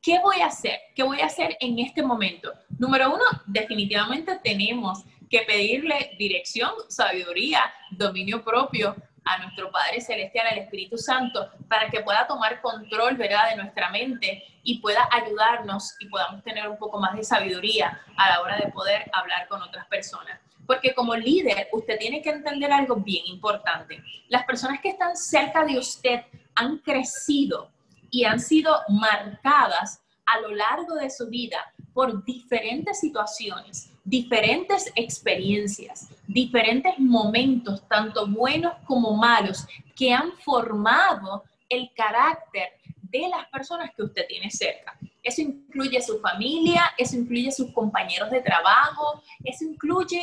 [0.00, 0.80] ¿qué voy a hacer?
[0.94, 2.52] ¿Qué voy a hacer en este momento?
[2.78, 10.58] Número uno, definitivamente tenemos que pedirle dirección, sabiduría, dominio propio a nuestro Padre Celestial, al
[10.58, 16.06] Espíritu Santo, para que pueda tomar control, ¿verdad?, de nuestra mente y pueda ayudarnos y
[16.06, 19.86] podamos tener un poco más de sabiduría a la hora de poder hablar con otras
[19.86, 20.40] personas.
[20.66, 24.02] Porque como líder, usted tiene que entender algo bien importante.
[24.28, 26.20] Las personas que están cerca de usted
[26.54, 27.70] han crecido
[28.10, 36.08] y han sido marcadas a lo largo de su vida por diferentes situaciones, diferentes experiencias,
[36.26, 42.68] diferentes momentos, tanto buenos como malos, que han formado el carácter
[43.02, 44.98] de las personas que usted tiene cerca.
[45.22, 50.20] Eso incluye su familia, eso incluye sus compañeros de trabajo, eso incluye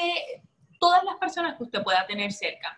[0.80, 2.78] todas las personas que usted pueda tener cerca.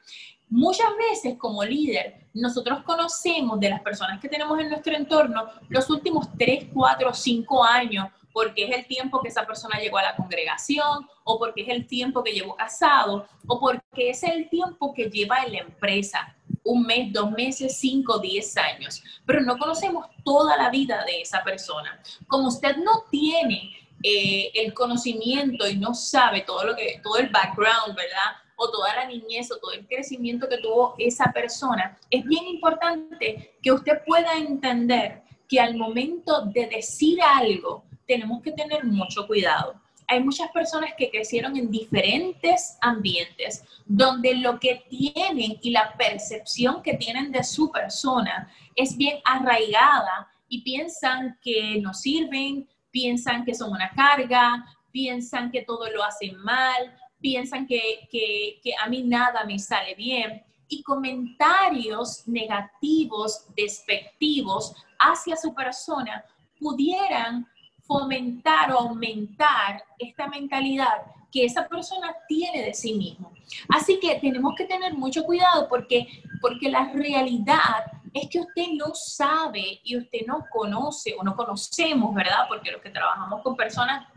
[0.50, 5.90] Muchas veces como líder, nosotros conocemos de las personas que tenemos en nuestro entorno los
[5.90, 10.16] últimos 3, 4, 5 años, porque es el tiempo que esa persona llegó a la
[10.16, 15.10] congregación, o porque es el tiempo que llevó casado, o porque es el tiempo que
[15.10, 20.58] lleva en la empresa un mes, dos meses, cinco, diez años, pero no conocemos toda
[20.58, 22.02] la vida de esa persona.
[22.28, 23.72] Como usted no tiene
[24.04, 28.38] eh, el conocimiento y no sabe todo lo que, todo el background, ¿verdad?
[28.56, 33.58] O toda la niñez o todo el crecimiento que tuvo esa persona, es bien importante
[33.62, 39.76] que usted pueda entender que al momento de decir algo, tenemos que tener mucho cuidado.
[40.12, 46.84] Hay muchas personas que crecieron en diferentes ambientes donde lo que tienen y la percepción
[46.84, 53.56] que tienen de su persona es bien arraigada y piensan que no sirven, piensan que
[53.56, 59.04] son una carga, piensan que todo lo hacen mal, piensan que, que, que a mí
[59.04, 60.44] nada me sale bien.
[60.68, 66.26] Y comentarios negativos, despectivos hacia su persona
[66.60, 67.48] pudieran
[67.92, 73.34] fomentar o aumentar esta mentalidad que esa persona tiene de sí mismo.
[73.70, 76.08] Así que tenemos que tener mucho cuidado porque,
[76.40, 82.14] porque la realidad es que usted no sabe y usted no conoce o no conocemos,
[82.16, 82.46] ¿verdad?
[82.48, 84.08] Porque los que trabajamos con personas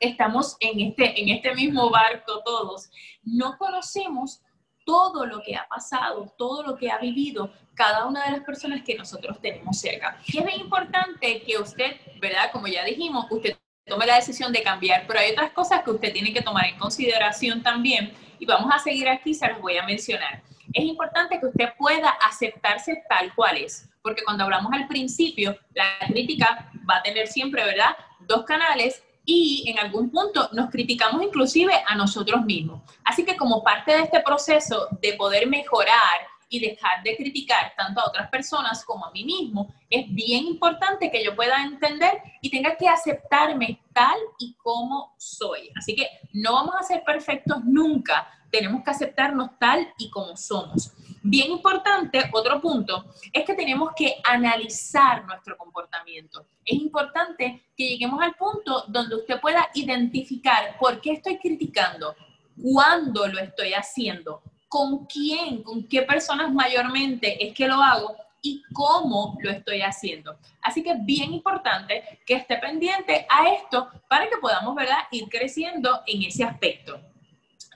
[0.00, 2.90] estamos en este, en este mismo barco todos.
[3.22, 4.40] No conocemos
[4.84, 8.82] todo lo que ha pasado, todo lo que ha vivido cada una de las personas
[8.82, 10.18] que nosotros tenemos cerca.
[10.26, 12.50] Y es bien importante que usted, ¿verdad?
[12.52, 16.12] Como ya dijimos, usted tome la decisión de cambiar, pero hay otras cosas que usted
[16.12, 19.84] tiene que tomar en consideración también y vamos a seguir aquí, se las voy a
[19.84, 20.42] mencionar.
[20.72, 26.06] Es importante que usted pueda aceptarse tal cual es, porque cuando hablamos al principio, la
[26.06, 27.96] crítica va a tener siempre, ¿verdad?
[28.20, 32.82] Dos canales y en algún punto nos criticamos inclusive a nosotros mismos.
[33.04, 38.00] Así que como parte de este proceso de poder mejorar y dejar de criticar tanto
[38.00, 42.50] a otras personas como a mí mismo, es bien importante que yo pueda entender y
[42.50, 45.70] tenga que aceptarme tal y como soy.
[45.76, 50.92] Así que no vamos a ser perfectos nunca, tenemos que aceptarnos tal y como somos.
[51.24, 56.46] Bien importante, otro punto, es que tenemos que analizar nuestro comportamiento.
[56.64, 62.16] Es importante que lleguemos al punto donde usted pueda identificar por qué estoy criticando,
[62.60, 68.62] cuándo lo estoy haciendo, con quién, con qué personas mayormente es que lo hago y
[68.72, 70.36] cómo lo estoy haciendo.
[70.60, 74.98] Así que bien importante que esté pendiente a esto para que podamos ¿verdad?
[75.12, 77.00] ir creciendo en ese aspecto.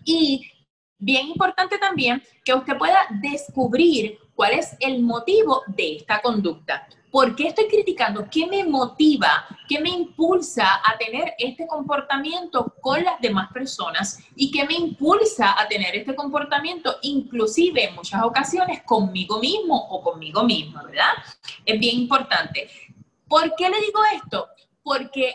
[0.04, 0.50] Y
[0.98, 6.88] Bien importante también que usted pueda descubrir cuál es el motivo de esta conducta.
[7.10, 8.28] ¿Por qué estoy criticando?
[8.30, 9.46] ¿Qué me motiva?
[9.68, 14.20] ¿Qué me impulsa a tener este comportamiento con las demás personas?
[14.34, 20.02] ¿Y qué me impulsa a tener este comportamiento inclusive en muchas ocasiones conmigo mismo o
[20.02, 21.12] conmigo misma, ¿verdad?
[21.64, 22.70] Es bien importante.
[23.28, 24.48] ¿Por qué le digo esto?
[24.82, 25.34] Porque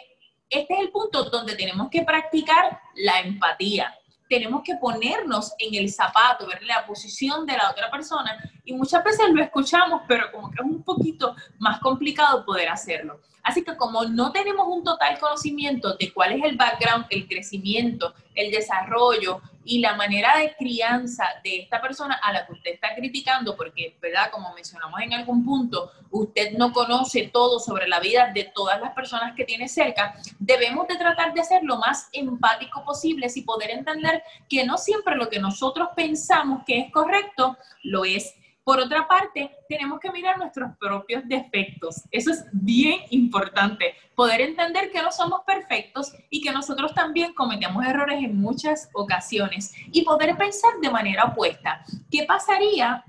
[0.50, 3.96] este es el punto donde tenemos que practicar la empatía
[4.32, 9.04] tenemos que ponernos en el zapato, ver la posición de la otra persona y muchas
[9.04, 13.20] veces lo escuchamos, pero como que es un poquito más complicado poder hacerlo.
[13.44, 18.14] Así que como no tenemos un total conocimiento de cuál es el background, el crecimiento,
[18.34, 22.96] el desarrollo y la manera de crianza de esta persona a la que usted está
[22.96, 24.32] criticando, porque, ¿verdad?
[24.32, 28.94] Como mencionamos en algún punto, usted no conoce todo sobre la vida de todas las
[28.94, 33.72] personas que tiene cerca, debemos de tratar de ser lo más empático posible y poder
[33.72, 38.36] entender que no siempre lo que nosotros pensamos que es correcto lo es
[38.72, 42.04] por otra parte, tenemos que mirar nuestros propios defectos.
[42.10, 47.86] Eso es bien importante, poder entender que no somos perfectos y que nosotros también cometemos
[47.86, 51.84] errores en muchas ocasiones y poder pensar de manera opuesta.
[52.10, 53.04] ¿Qué pasaría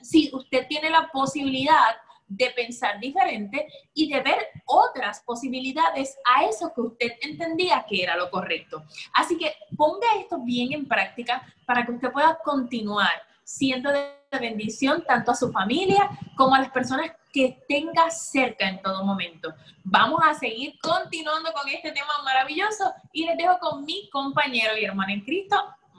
[0.00, 1.96] si usted tiene la posibilidad
[2.28, 8.16] de pensar diferente y de ver otras posibilidades a eso que usted entendía que era
[8.16, 8.84] lo correcto.
[9.12, 13.10] Así que ponga esto bien en práctica para que usted pueda continuar
[13.42, 18.80] siendo de bendición tanto a su familia como a las personas que tenga cerca en
[18.82, 19.54] todo momento.
[19.84, 24.84] Vamos a seguir continuando con este tema maravilloso y les dejo con mi compañero y
[24.84, 25.56] hermano en Cristo,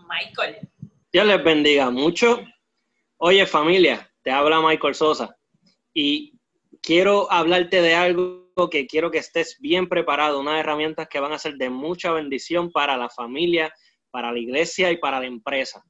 [0.07, 0.67] Michael.
[1.11, 2.39] Dios les bendiga mucho.
[3.17, 5.35] Oye familia, te habla Michael Sosa
[5.93, 6.33] y
[6.81, 11.39] quiero hablarte de algo que quiero que estés bien preparado, unas herramientas que van a
[11.39, 13.73] ser de mucha bendición para la familia,
[14.11, 15.83] para la iglesia y para la empresa.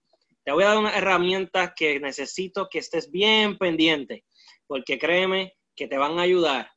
[0.44, 4.26] Te voy a dar unas herramientas que necesito que estés bien pendiente,
[4.68, 6.72] porque créeme que te van a ayudar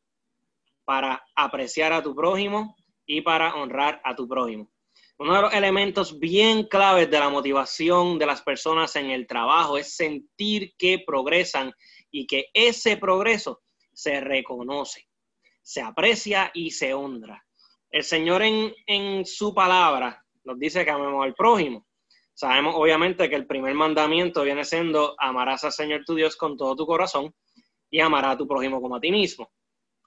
[0.84, 2.76] para apreciar a tu prójimo
[3.06, 4.70] y para honrar a tu prójimo.
[5.18, 9.78] Uno de los elementos bien claves de la motivación de las personas en el trabajo
[9.78, 11.72] es sentir que progresan
[12.10, 13.62] y que ese progreso
[13.92, 15.08] se reconoce,
[15.62, 17.42] se aprecia y se honra.
[17.90, 21.86] El Señor en, su palabra nos dice que amemos al prójimo.
[22.36, 26.76] Sabemos obviamente que el primer mandamiento viene siendo amarás al Señor tu Dios con todo
[26.76, 27.34] tu corazón
[27.88, 29.50] y amarás a tu prójimo como a ti mismo.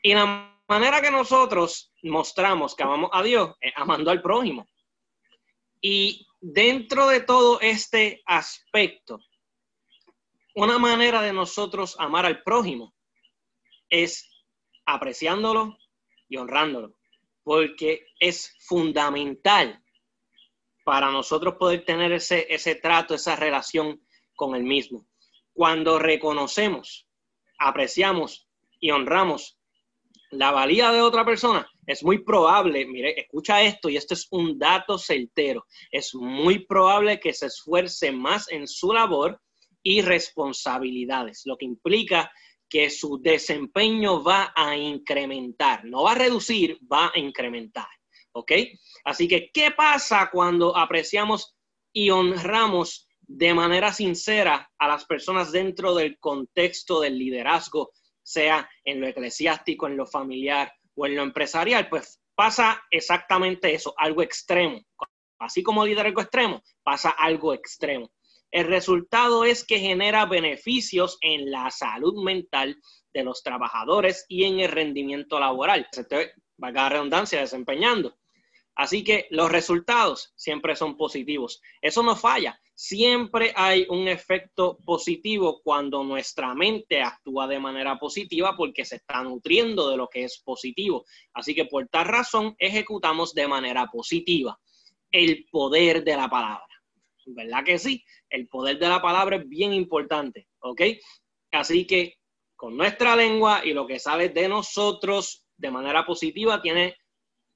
[0.03, 4.69] Y la manera que nosotros mostramos que amamos a Dios es amando al prójimo.
[5.81, 9.19] Y dentro de todo este aspecto,
[10.53, 12.93] una manera de nosotros amar al prójimo
[13.89, 14.29] es
[14.85, 15.79] apreciándolo
[16.27, 16.93] y honrándolo,
[17.41, 19.83] porque es fundamental
[20.89, 24.01] para nosotros poder tener ese, ese trato, esa relación
[24.33, 25.05] con el mismo.
[25.53, 27.07] Cuando reconocemos,
[27.59, 28.47] apreciamos
[28.79, 29.59] y honramos
[30.31, 34.57] la valía de otra persona, es muy probable, mire, escucha esto y esto es un
[34.57, 39.39] dato certero, es muy probable que se esfuerce más en su labor
[39.83, 42.31] y responsabilidades, lo que implica
[42.67, 47.98] que su desempeño va a incrementar, no va a reducir, va a incrementar.
[48.33, 48.51] ¿Ok?
[49.03, 51.55] Así que, ¿qué pasa cuando apreciamos
[51.91, 57.91] y honramos de manera sincera a las personas dentro del contexto del liderazgo,
[58.23, 61.89] sea en lo eclesiástico, en lo familiar o en lo empresarial?
[61.89, 64.81] Pues pasa exactamente eso, algo extremo.
[65.39, 68.11] Así como liderazgo extremo, pasa algo extremo.
[68.51, 72.77] El resultado es que genera beneficios en la salud mental
[73.13, 75.87] de los trabajadores y en el rendimiento laboral.
[75.91, 78.17] Se te va a redundancia desempeñando.
[78.79, 81.61] Así que los resultados siempre son positivos.
[81.81, 82.57] Eso no falla.
[82.73, 89.21] Siempre hay un efecto positivo cuando nuestra mente actúa de manera positiva porque se está
[89.21, 91.03] nutriendo de lo que es positivo.
[91.33, 94.57] Así que por tal razón ejecutamos de manera positiva
[95.11, 96.65] el poder de la palabra.
[97.25, 98.01] ¿Verdad que sí?
[98.29, 100.83] El poder de la palabra es bien importante, ¿ok?
[101.51, 102.15] Así que
[102.55, 106.95] con nuestra lengua y lo que sale de nosotros de manera positiva tiene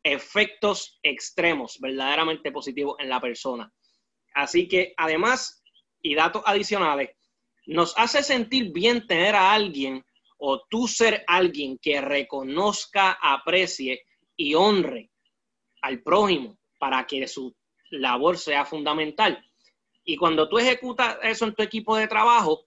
[0.04, 3.72] efectos extremos verdaderamente positivos en la persona.
[4.34, 5.64] Así que además,
[6.02, 7.12] y datos adicionales,
[7.66, 10.04] nos hace sentir bien tener a alguien
[10.38, 14.04] o tú ser alguien que reconozca, aprecie
[14.36, 15.10] y honre
[15.82, 17.56] al prójimo para que su
[17.92, 19.42] labor sea fundamental.
[20.04, 22.66] Y cuando tú ejecutas eso en tu equipo de trabajo,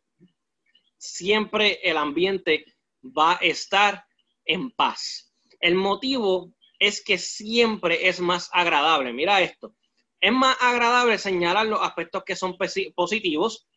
[0.97, 2.65] siempre el ambiente
[3.03, 4.07] va a estar
[4.47, 5.35] en paz.
[5.61, 9.13] El motivo es que siempre es más agradable.
[9.13, 9.75] Mira esto.
[10.21, 12.57] Es más agradable señalar los aspectos que son
[12.95, 13.69] positivos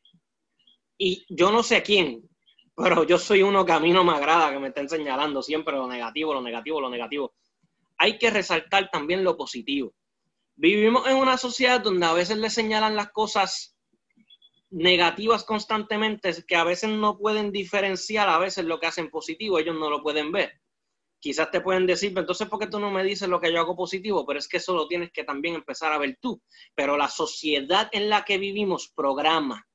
[0.98, 2.28] y yo no sé quién,
[2.76, 5.76] pero yo soy uno que a mí no me agrada que me estén señalando siempre
[5.76, 7.34] lo negativo, lo negativo, lo negativo.
[7.98, 9.94] Hay que resaltar también lo positivo.
[10.56, 13.78] Vivimos en una sociedad donde a veces le señalan las cosas
[14.72, 19.76] negativas constantemente que a veces no pueden diferenciar a veces lo que hacen positivo, ellos
[19.76, 20.60] no lo pueden ver
[21.20, 23.76] quizás te pueden decir, entonces, ¿por qué tú no me dices lo que yo hago
[23.76, 24.26] positivo?
[24.26, 26.42] Pero es que eso lo tienes que también empezar a ver tú.
[26.76, 29.68] Pero la sociedad en la que vivimos programa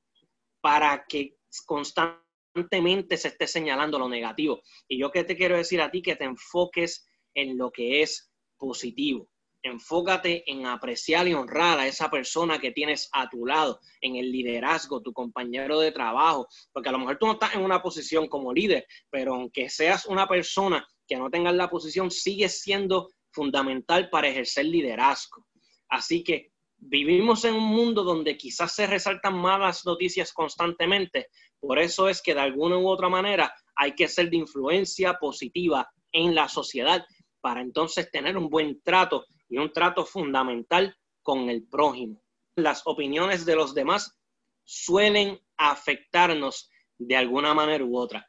[0.60, 1.36] para que
[1.66, 4.62] constantemente se esté señalando lo negativo.
[4.88, 8.30] Y yo que te quiero decir a ti que te enfoques en lo que es
[8.56, 9.28] positivo.
[9.62, 14.30] Enfócate en apreciar y honrar a esa persona que tienes a tu lado, en el
[14.30, 18.28] liderazgo, tu compañero de trabajo, porque a lo mejor tú no estás en una posición
[18.28, 24.08] como líder, pero aunque seas una persona que no tengan la posición sigue siendo fundamental
[24.10, 25.46] para ejercer liderazgo.
[25.88, 31.28] Así que vivimos en un mundo donde quizás se resaltan malas noticias constantemente,
[31.60, 35.88] por eso es que de alguna u otra manera hay que ser de influencia positiva
[36.12, 37.04] en la sociedad
[37.40, 42.22] para entonces tener un buen trato y un trato fundamental con el prójimo.
[42.56, 44.18] Las opiniones de los demás
[44.64, 48.26] suelen afectarnos de alguna manera u otra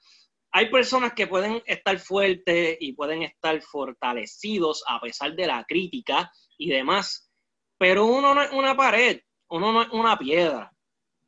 [0.58, 6.32] hay personas que pueden estar fuertes y pueden estar fortalecidos a pesar de la crítica
[6.58, 7.30] y demás,
[7.78, 10.72] pero uno no es una pared, uno no es una piedra.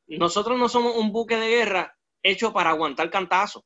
[0.08, 3.66] Nosotros no somos un buque de guerra hecho para aguantar cantazo.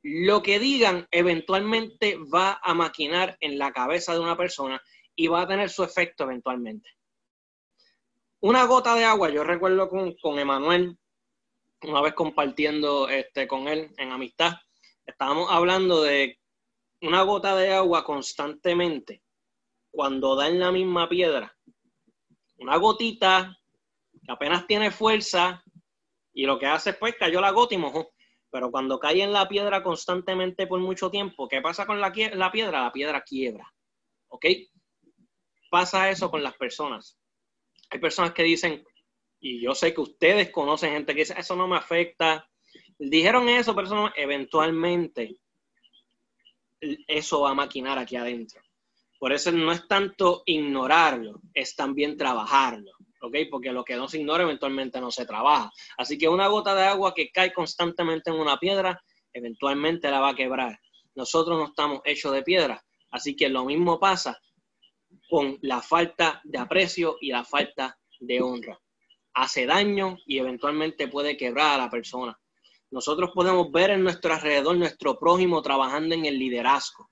[0.00, 4.80] Lo que digan eventualmente va a maquinar en la cabeza de una persona
[5.14, 6.88] y va a tener su efecto eventualmente.
[8.40, 10.96] Una gota de agua, yo recuerdo con, con Emanuel,
[11.86, 14.54] una vez compartiendo este, con él en amistad,
[15.06, 16.38] estábamos hablando de
[17.00, 19.22] una gota de agua constantemente
[19.90, 21.56] cuando da en la misma piedra.
[22.58, 23.56] Una gotita
[24.12, 25.62] que apenas tiene fuerza
[26.32, 28.10] y lo que hace es pues cayó la gota y mojó.
[28.50, 32.52] Pero cuando cae en la piedra constantemente por mucho tiempo, ¿qué pasa con la, la
[32.52, 32.82] piedra?
[32.82, 33.70] La piedra quiebra.
[34.28, 34.46] ¿Ok?
[35.70, 37.18] Pasa eso con las personas.
[37.90, 38.84] Hay personas que dicen,
[39.44, 42.48] y yo sé que ustedes conocen gente que dice, eso no me afecta.
[42.98, 45.36] Dijeron eso, pero eventualmente
[46.80, 48.62] eso va a maquinar aquí adentro.
[49.18, 53.36] Por eso no es tanto ignorarlo, es también trabajarlo, ¿ok?
[53.50, 55.70] Porque lo que no se ignora eventualmente no se trabaja.
[55.98, 58.98] Así que una gota de agua que cae constantemente en una piedra,
[59.30, 60.80] eventualmente la va a quebrar.
[61.14, 62.82] nosotros no estamos hechos de piedra.
[63.10, 64.40] Así que lo mismo pasa
[65.28, 68.80] con la falta de aprecio y la falta de honra.
[69.34, 72.38] Hace daño y eventualmente puede quebrar a la persona.
[72.90, 77.10] Nosotros podemos ver en nuestro alrededor nuestro prójimo trabajando en el liderazgo.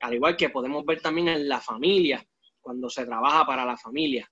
[0.00, 2.26] Al igual que podemos ver también en la familia,
[2.60, 4.30] cuando se trabaja para la familia.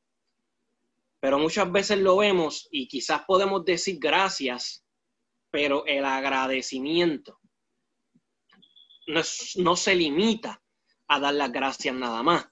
[1.20, 4.84] Pero muchas veces lo vemos y quizás podemos decir gracias,
[5.50, 7.38] pero el agradecimiento
[9.08, 9.22] no,
[9.56, 10.62] no se limita
[11.08, 12.48] a dar las gracias nada más.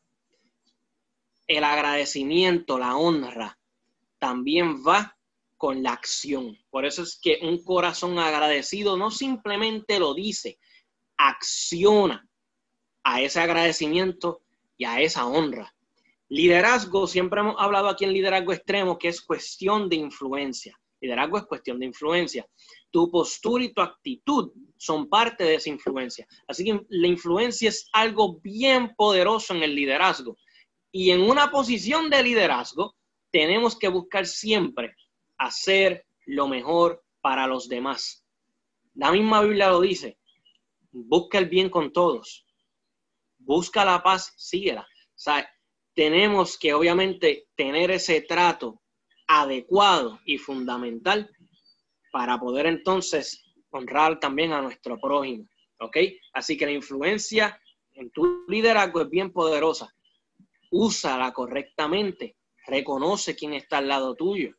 [1.46, 3.58] El agradecimiento, la honra,
[4.18, 5.16] también va
[5.56, 6.56] con la acción.
[6.70, 10.58] Por eso es que un corazón agradecido no simplemente lo dice,
[11.16, 12.28] acciona
[13.04, 14.42] a ese agradecimiento
[14.76, 15.74] y a esa honra.
[16.28, 20.78] Liderazgo, siempre hemos hablado aquí en liderazgo extremo que es cuestión de influencia.
[21.00, 22.46] Liderazgo es cuestión de influencia.
[22.90, 26.26] Tu postura y tu actitud son parte de esa influencia.
[26.48, 30.36] Así que la influencia es algo bien poderoso en el liderazgo.
[30.90, 32.96] Y en una posición de liderazgo
[33.36, 34.96] tenemos que buscar siempre
[35.36, 38.24] hacer lo mejor para los demás.
[38.94, 40.18] La misma Biblia lo dice.
[40.90, 42.46] Busca el bien con todos.
[43.36, 44.80] Busca la paz, síguela.
[44.80, 45.46] O sea,
[45.94, 48.80] tenemos que obviamente tener ese trato
[49.26, 51.30] adecuado y fundamental
[52.10, 55.46] para poder entonces honrar también a nuestro prójimo.
[55.80, 55.98] ¿Ok?
[56.32, 57.60] Así que la influencia
[57.92, 59.94] en tu liderazgo es bien poderosa.
[60.70, 62.35] Úsala correctamente.
[62.66, 64.54] Reconoce quién está al lado tuyo.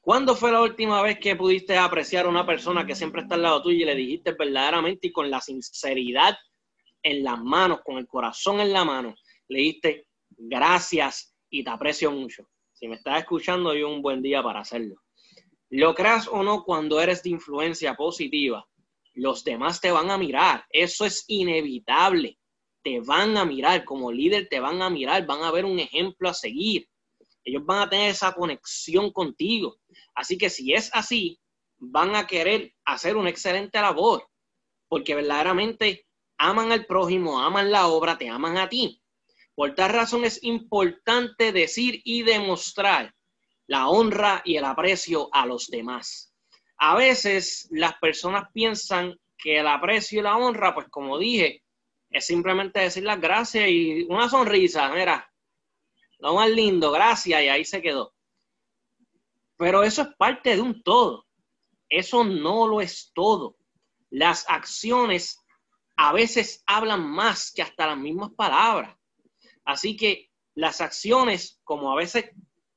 [0.00, 3.42] ¿Cuándo fue la última vez que pudiste apreciar a una persona que siempre está al
[3.42, 6.36] lado tuyo y le dijiste verdaderamente y con la sinceridad
[7.02, 9.14] en las manos, con el corazón en la mano,
[9.48, 12.48] le diste gracias y te aprecio mucho?
[12.72, 14.96] Si me estás escuchando, hoy un buen día para hacerlo.
[15.68, 18.66] Lo creas o no, cuando eres de influencia positiva,
[19.14, 20.64] los demás te van a mirar.
[20.70, 22.39] Eso es inevitable.
[22.82, 26.28] Te van a mirar, como líder te van a mirar, van a ver un ejemplo
[26.28, 26.88] a seguir.
[27.44, 29.76] Ellos van a tener esa conexión contigo.
[30.14, 31.40] Así que si es así,
[31.78, 34.28] van a querer hacer una excelente labor,
[34.88, 36.06] porque verdaderamente
[36.38, 39.02] aman al prójimo, aman la obra, te aman a ti.
[39.54, 43.14] Por tal razón es importante decir y demostrar
[43.66, 46.34] la honra y el aprecio a los demás.
[46.76, 51.62] A veces las personas piensan que el aprecio y la honra, pues como dije,
[52.10, 55.32] es simplemente decir las gracias y una sonrisa, mira,
[56.18, 58.12] lo más lindo, gracias, y ahí se quedó.
[59.56, 61.26] Pero eso es parte de un todo.
[61.88, 63.56] Eso no lo es todo.
[64.10, 65.38] Las acciones
[65.96, 68.96] a veces hablan más que hasta las mismas palabras.
[69.64, 72.30] Así que las acciones, como a veces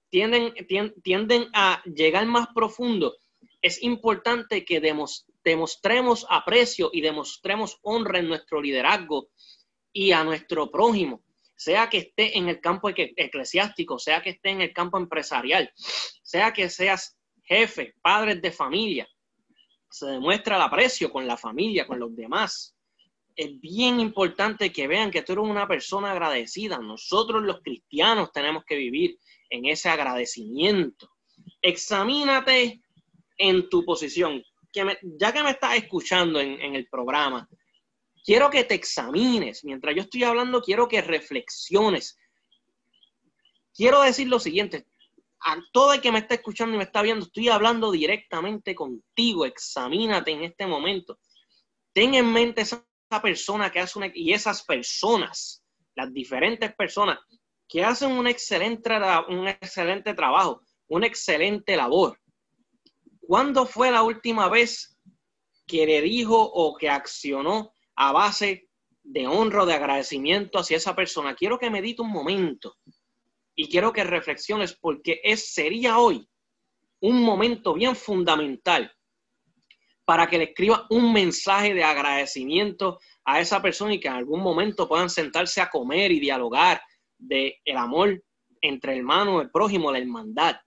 [0.09, 0.53] tienden,
[1.01, 3.15] tienden a llegar más profundo,
[3.61, 4.79] es importante que
[5.43, 9.29] demostremos aprecio y demostremos honra en nuestro liderazgo
[9.91, 11.23] y a nuestro prójimo,
[11.55, 15.71] sea que esté en el campo eclesiástico, sea que esté en el campo empresarial,
[16.23, 19.07] sea que seas jefe, padres de familia.
[19.89, 22.73] Se demuestra el aprecio con la familia, con los demás
[23.35, 26.77] es bien importante que vean que tú eres una persona agradecida.
[26.79, 29.17] Nosotros los cristianos tenemos que vivir
[29.49, 31.09] en ese agradecimiento.
[31.61, 32.81] Examínate
[33.37, 34.43] en tu posición.
[34.73, 37.47] Que ya que me estás escuchando en, en el programa,
[38.25, 39.63] quiero que te examines.
[39.63, 42.17] Mientras yo estoy hablando, quiero que reflexiones.
[43.73, 44.85] Quiero decir lo siguiente.
[45.45, 49.45] A todo el que me está escuchando y me está viendo, estoy hablando directamente contigo.
[49.45, 51.19] Examínate en este momento.
[51.91, 52.85] Ten en mente esa
[53.21, 55.63] persona que hace una, y esas personas,
[55.95, 57.19] las diferentes personas
[57.67, 58.89] que hacen un excelente,
[59.29, 62.19] un excelente trabajo, una excelente labor.
[63.25, 64.99] ¿Cuándo fue la última vez
[65.65, 68.69] que le dijo o que accionó a base
[69.01, 71.35] de honra o de agradecimiento hacia esa persona?
[71.35, 72.75] Quiero que medite un momento
[73.55, 76.27] y quiero que reflexiones porque es, sería hoy
[76.99, 78.91] un momento bien fundamental
[80.05, 84.41] para que le escriba un mensaje de agradecimiento a esa persona y que en algún
[84.41, 86.81] momento puedan sentarse a comer y dialogar
[87.17, 88.21] de el amor
[88.59, 90.57] entre hermanos, el prójimo, la hermandad.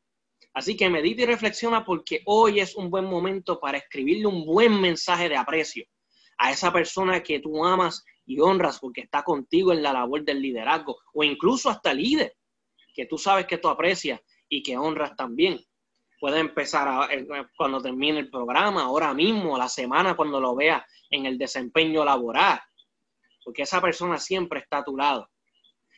[0.56, 4.80] Así que medita y reflexiona porque hoy es un buen momento para escribirle un buen
[4.80, 5.84] mensaje de aprecio
[6.38, 10.40] a esa persona que tú amas y honras porque está contigo en la labor del
[10.40, 12.34] liderazgo o incluso hasta líder
[12.94, 15.60] que tú sabes que tú aprecias y que honras también
[16.18, 21.26] puede empezar eh, cuando termine el programa, ahora mismo, la semana, cuando lo vea en
[21.26, 22.58] el desempeño laboral,
[23.44, 25.28] porque esa persona siempre está a tu lado.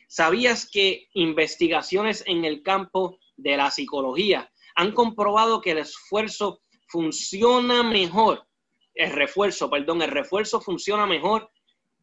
[0.08, 7.82] ¿Sabías que investigaciones en el campo de la psicología han comprobado que el esfuerzo funciona
[7.82, 8.48] mejor?
[8.98, 11.50] el refuerzo, perdón, el refuerzo funciona mejor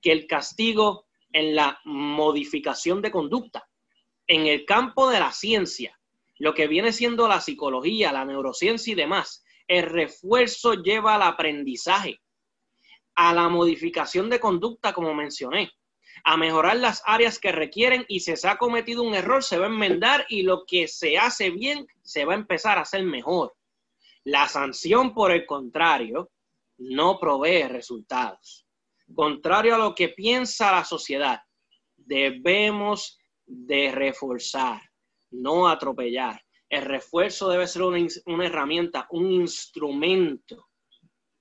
[0.02, 3.68] que el castigo en la modificación de conducta.
[4.28, 6.00] En el campo de la ciencia,
[6.40, 12.22] lo que viene siendo la psicología, la neurociencia y demás, el refuerzo lleva al aprendizaje,
[13.16, 15.72] a la modificación de conducta, como mencioné,
[16.28, 19.66] a mejorar las áreas que requieren y si se ha cometido un error, se va
[19.66, 23.56] a enmendar y lo que se hace bien, se va a empezar a hacer mejor.
[24.24, 26.32] La sanción, por el contrario,
[26.80, 28.66] no provee resultados.
[29.14, 31.42] Contrario a lo que piensa la sociedad,
[31.96, 34.82] debemos de reforzar,
[35.30, 36.42] no atropellar.
[36.68, 40.70] El refuerzo debe ser una, herramienta, un instrumento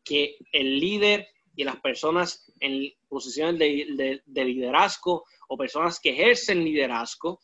[0.04, 1.26] que el líder
[1.56, 7.40] y las personas en posiciones de, liderazgo o personas que ejercen liderazgo,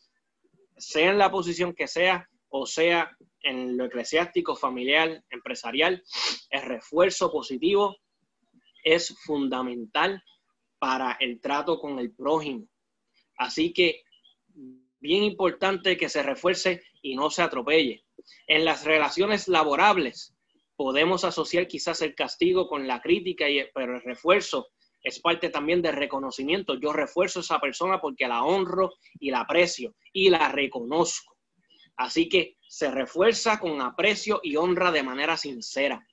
[0.77, 6.03] sea en la posición que sea o sea en lo eclesiástico, familiar, empresarial,
[6.49, 7.95] el refuerzo positivo
[8.83, 10.23] es fundamental
[10.79, 12.67] para el trato con el prójimo.
[13.37, 14.03] Así que
[14.99, 18.03] bien importante que se refuerce y no se atropelle.
[18.47, 20.35] En las relaciones laborables
[20.75, 24.67] podemos asociar quizás el castigo con la crítica, y, pero el refuerzo
[25.03, 26.75] es parte también del reconocimiento.
[26.75, 31.35] Yo refuerzo a esa persona porque la honro y la aprecio y la reconozco.
[31.97, 36.05] Así que se refuerza con aprecio y honra de manera sincera.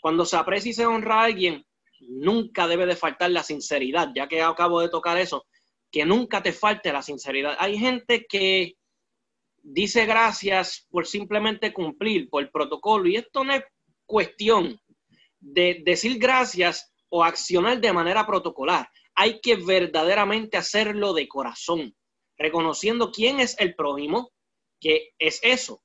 [0.00, 1.64] Cuando se aprecia y se honra a alguien,
[2.00, 5.46] nunca debe de faltar la sinceridad, ya que acabo de tocar eso,
[5.90, 7.56] que nunca te falte la sinceridad.
[7.58, 8.76] Hay gente que
[9.62, 13.62] dice gracias por simplemente cumplir por el protocolo y esto no es
[14.06, 14.80] cuestión
[15.38, 18.88] de decir gracias o accionar de manera protocolar.
[19.14, 21.94] Hay que verdaderamente hacerlo de corazón,
[22.38, 24.32] reconociendo quién es el prójimo,
[24.80, 25.82] que es eso,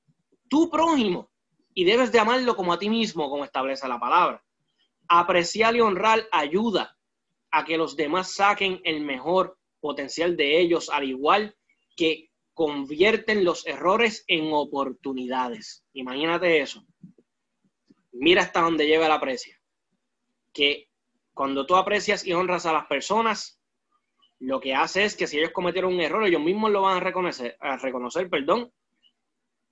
[0.47, 1.29] tu prójimo,
[1.73, 4.41] y debes de amarlo como a ti mismo, como establece la palabra.
[5.09, 6.97] Apreciar y honrar ayuda
[7.51, 11.55] a que los demás saquen el mejor potencial de ellos, al igual
[11.97, 15.83] que convierten los errores en oportunidades.
[15.93, 16.85] Imagínate eso.
[18.13, 19.59] Mira hasta dónde lleva la aprecia.
[20.53, 20.87] Que
[21.35, 23.59] cuando tú aprecias y honras a las personas,
[24.39, 26.99] lo que hace es que si ellos cometieron un error, ellos mismos lo van a
[27.01, 28.71] reconocer, a reconocer, perdón,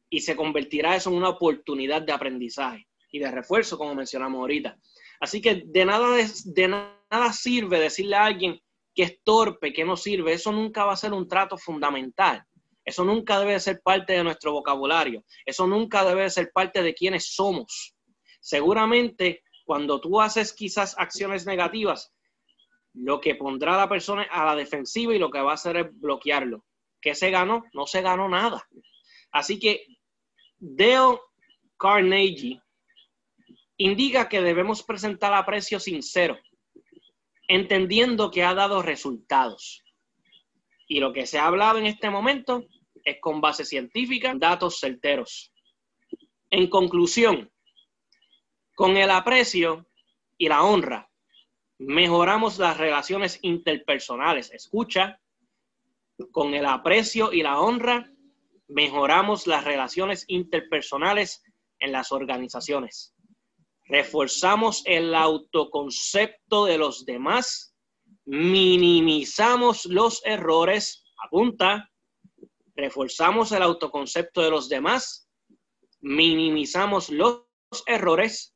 [0.10, 4.78] y se convertirá eso en una oportunidad de aprendizaje y de refuerzo, como mencionamos ahorita.
[5.22, 8.60] Así que de nada, de nada sirve decirle a alguien
[8.94, 10.34] que es torpe, que no sirve.
[10.34, 12.44] Eso nunca va a ser un trato fundamental.
[12.84, 15.24] Eso nunca debe ser parte de nuestro vocabulario.
[15.46, 17.96] Eso nunca debe ser parte de quienes somos.
[18.42, 22.14] Seguramente cuando tú haces quizás acciones negativas,
[22.94, 25.78] lo que pondrá a la persona a la defensiva y lo que va a hacer
[25.78, 26.66] es bloquearlo.
[27.02, 27.64] ¿Qué se ganó?
[27.74, 28.68] No se ganó nada.
[29.32, 29.86] Así que
[30.60, 31.18] Dale
[31.78, 32.62] Carnegie
[33.78, 36.38] indica que debemos presentar aprecio sincero,
[37.48, 39.84] entendiendo que ha dado resultados.
[40.88, 42.66] Y lo que se ha hablado en este momento
[43.04, 45.52] es con base científica, datos certeros.
[46.50, 47.52] En conclusión,
[48.76, 49.88] con el aprecio
[50.38, 51.10] y la honra,
[51.80, 54.52] mejoramos las relaciones interpersonales.
[54.52, 55.20] Escucha,
[56.32, 58.12] con el aprecio y la honra,
[58.68, 61.44] mejoramos las relaciones interpersonales
[61.80, 63.14] en las organizaciones.
[63.86, 67.76] Reforzamos el autoconcepto de los demás,
[68.26, 71.90] minimizamos los errores, apunta,
[72.76, 75.30] reforzamos el autoconcepto de los demás,
[76.00, 77.44] minimizamos los
[77.86, 78.56] errores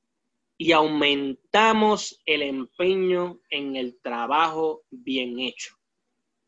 [0.58, 5.76] y aumentamos el empeño en el trabajo bien hecho,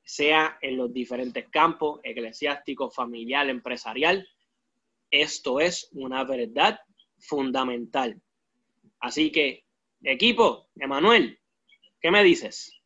[0.03, 4.27] sea en los diferentes campos, eclesiástico, familiar, empresarial.
[5.11, 6.79] Esto es una verdad
[7.19, 8.19] fundamental.
[8.99, 9.65] Así que,
[10.03, 11.39] equipo, Emanuel,
[12.01, 12.78] ¿qué me dices?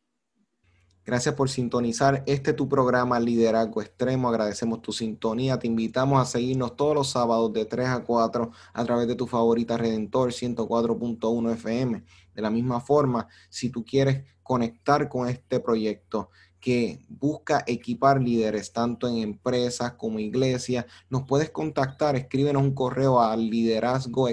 [1.06, 4.30] Gracias por sintonizar este tu programa Liderazgo Extremo.
[4.30, 5.58] Agradecemos tu sintonía.
[5.58, 9.26] Te invitamos a seguirnos todos los sábados de 3 a 4 a través de tu
[9.26, 12.04] favorita Redentor 104.1 FM.
[12.34, 16.30] De la misma forma, si tú quieres conectar con este proyecto,
[16.64, 23.20] que busca equipar líderes tanto en empresas como iglesias, nos puedes contactar, escríbenos un correo
[23.20, 24.28] al liderazgo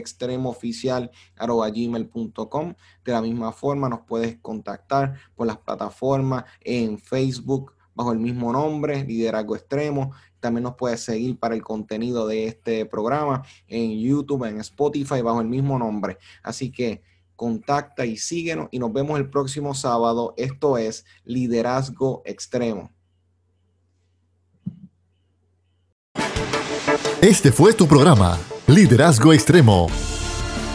[1.36, 2.74] gmail.com.
[3.04, 8.54] De la misma forma, nos puedes contactar por las plataformas en Facebook bajo el mismo
[8.54, 10.14] nombre, Liderazgo Extremo.
[10.40, 15.42] También nos puedes seguir para el contenido de este programa en YouTube, en Spotify, bajo
[15.42, 16.18] el mismo nombre.
[16.44, 17.02] Así que
[17.42, 20.36] contacta y síguenos y nos vemos el próximo sábado.
[20.38, 22.92] Esto es Liderazgo Extremo.
[27.20, 28.38] Este fue tu programa,
[28.68, 29.88] Liderazgo Extremo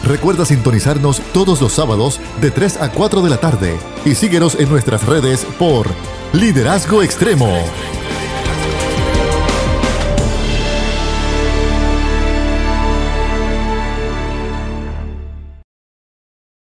[0.03, 4.69] Recuerda sintonizarnos todos los sábados de 3 a 4 de la tarde y síguenos en
[4.69, 5.87] nuestras redes por
[6.33, 7.49] Liderazgo Extremo.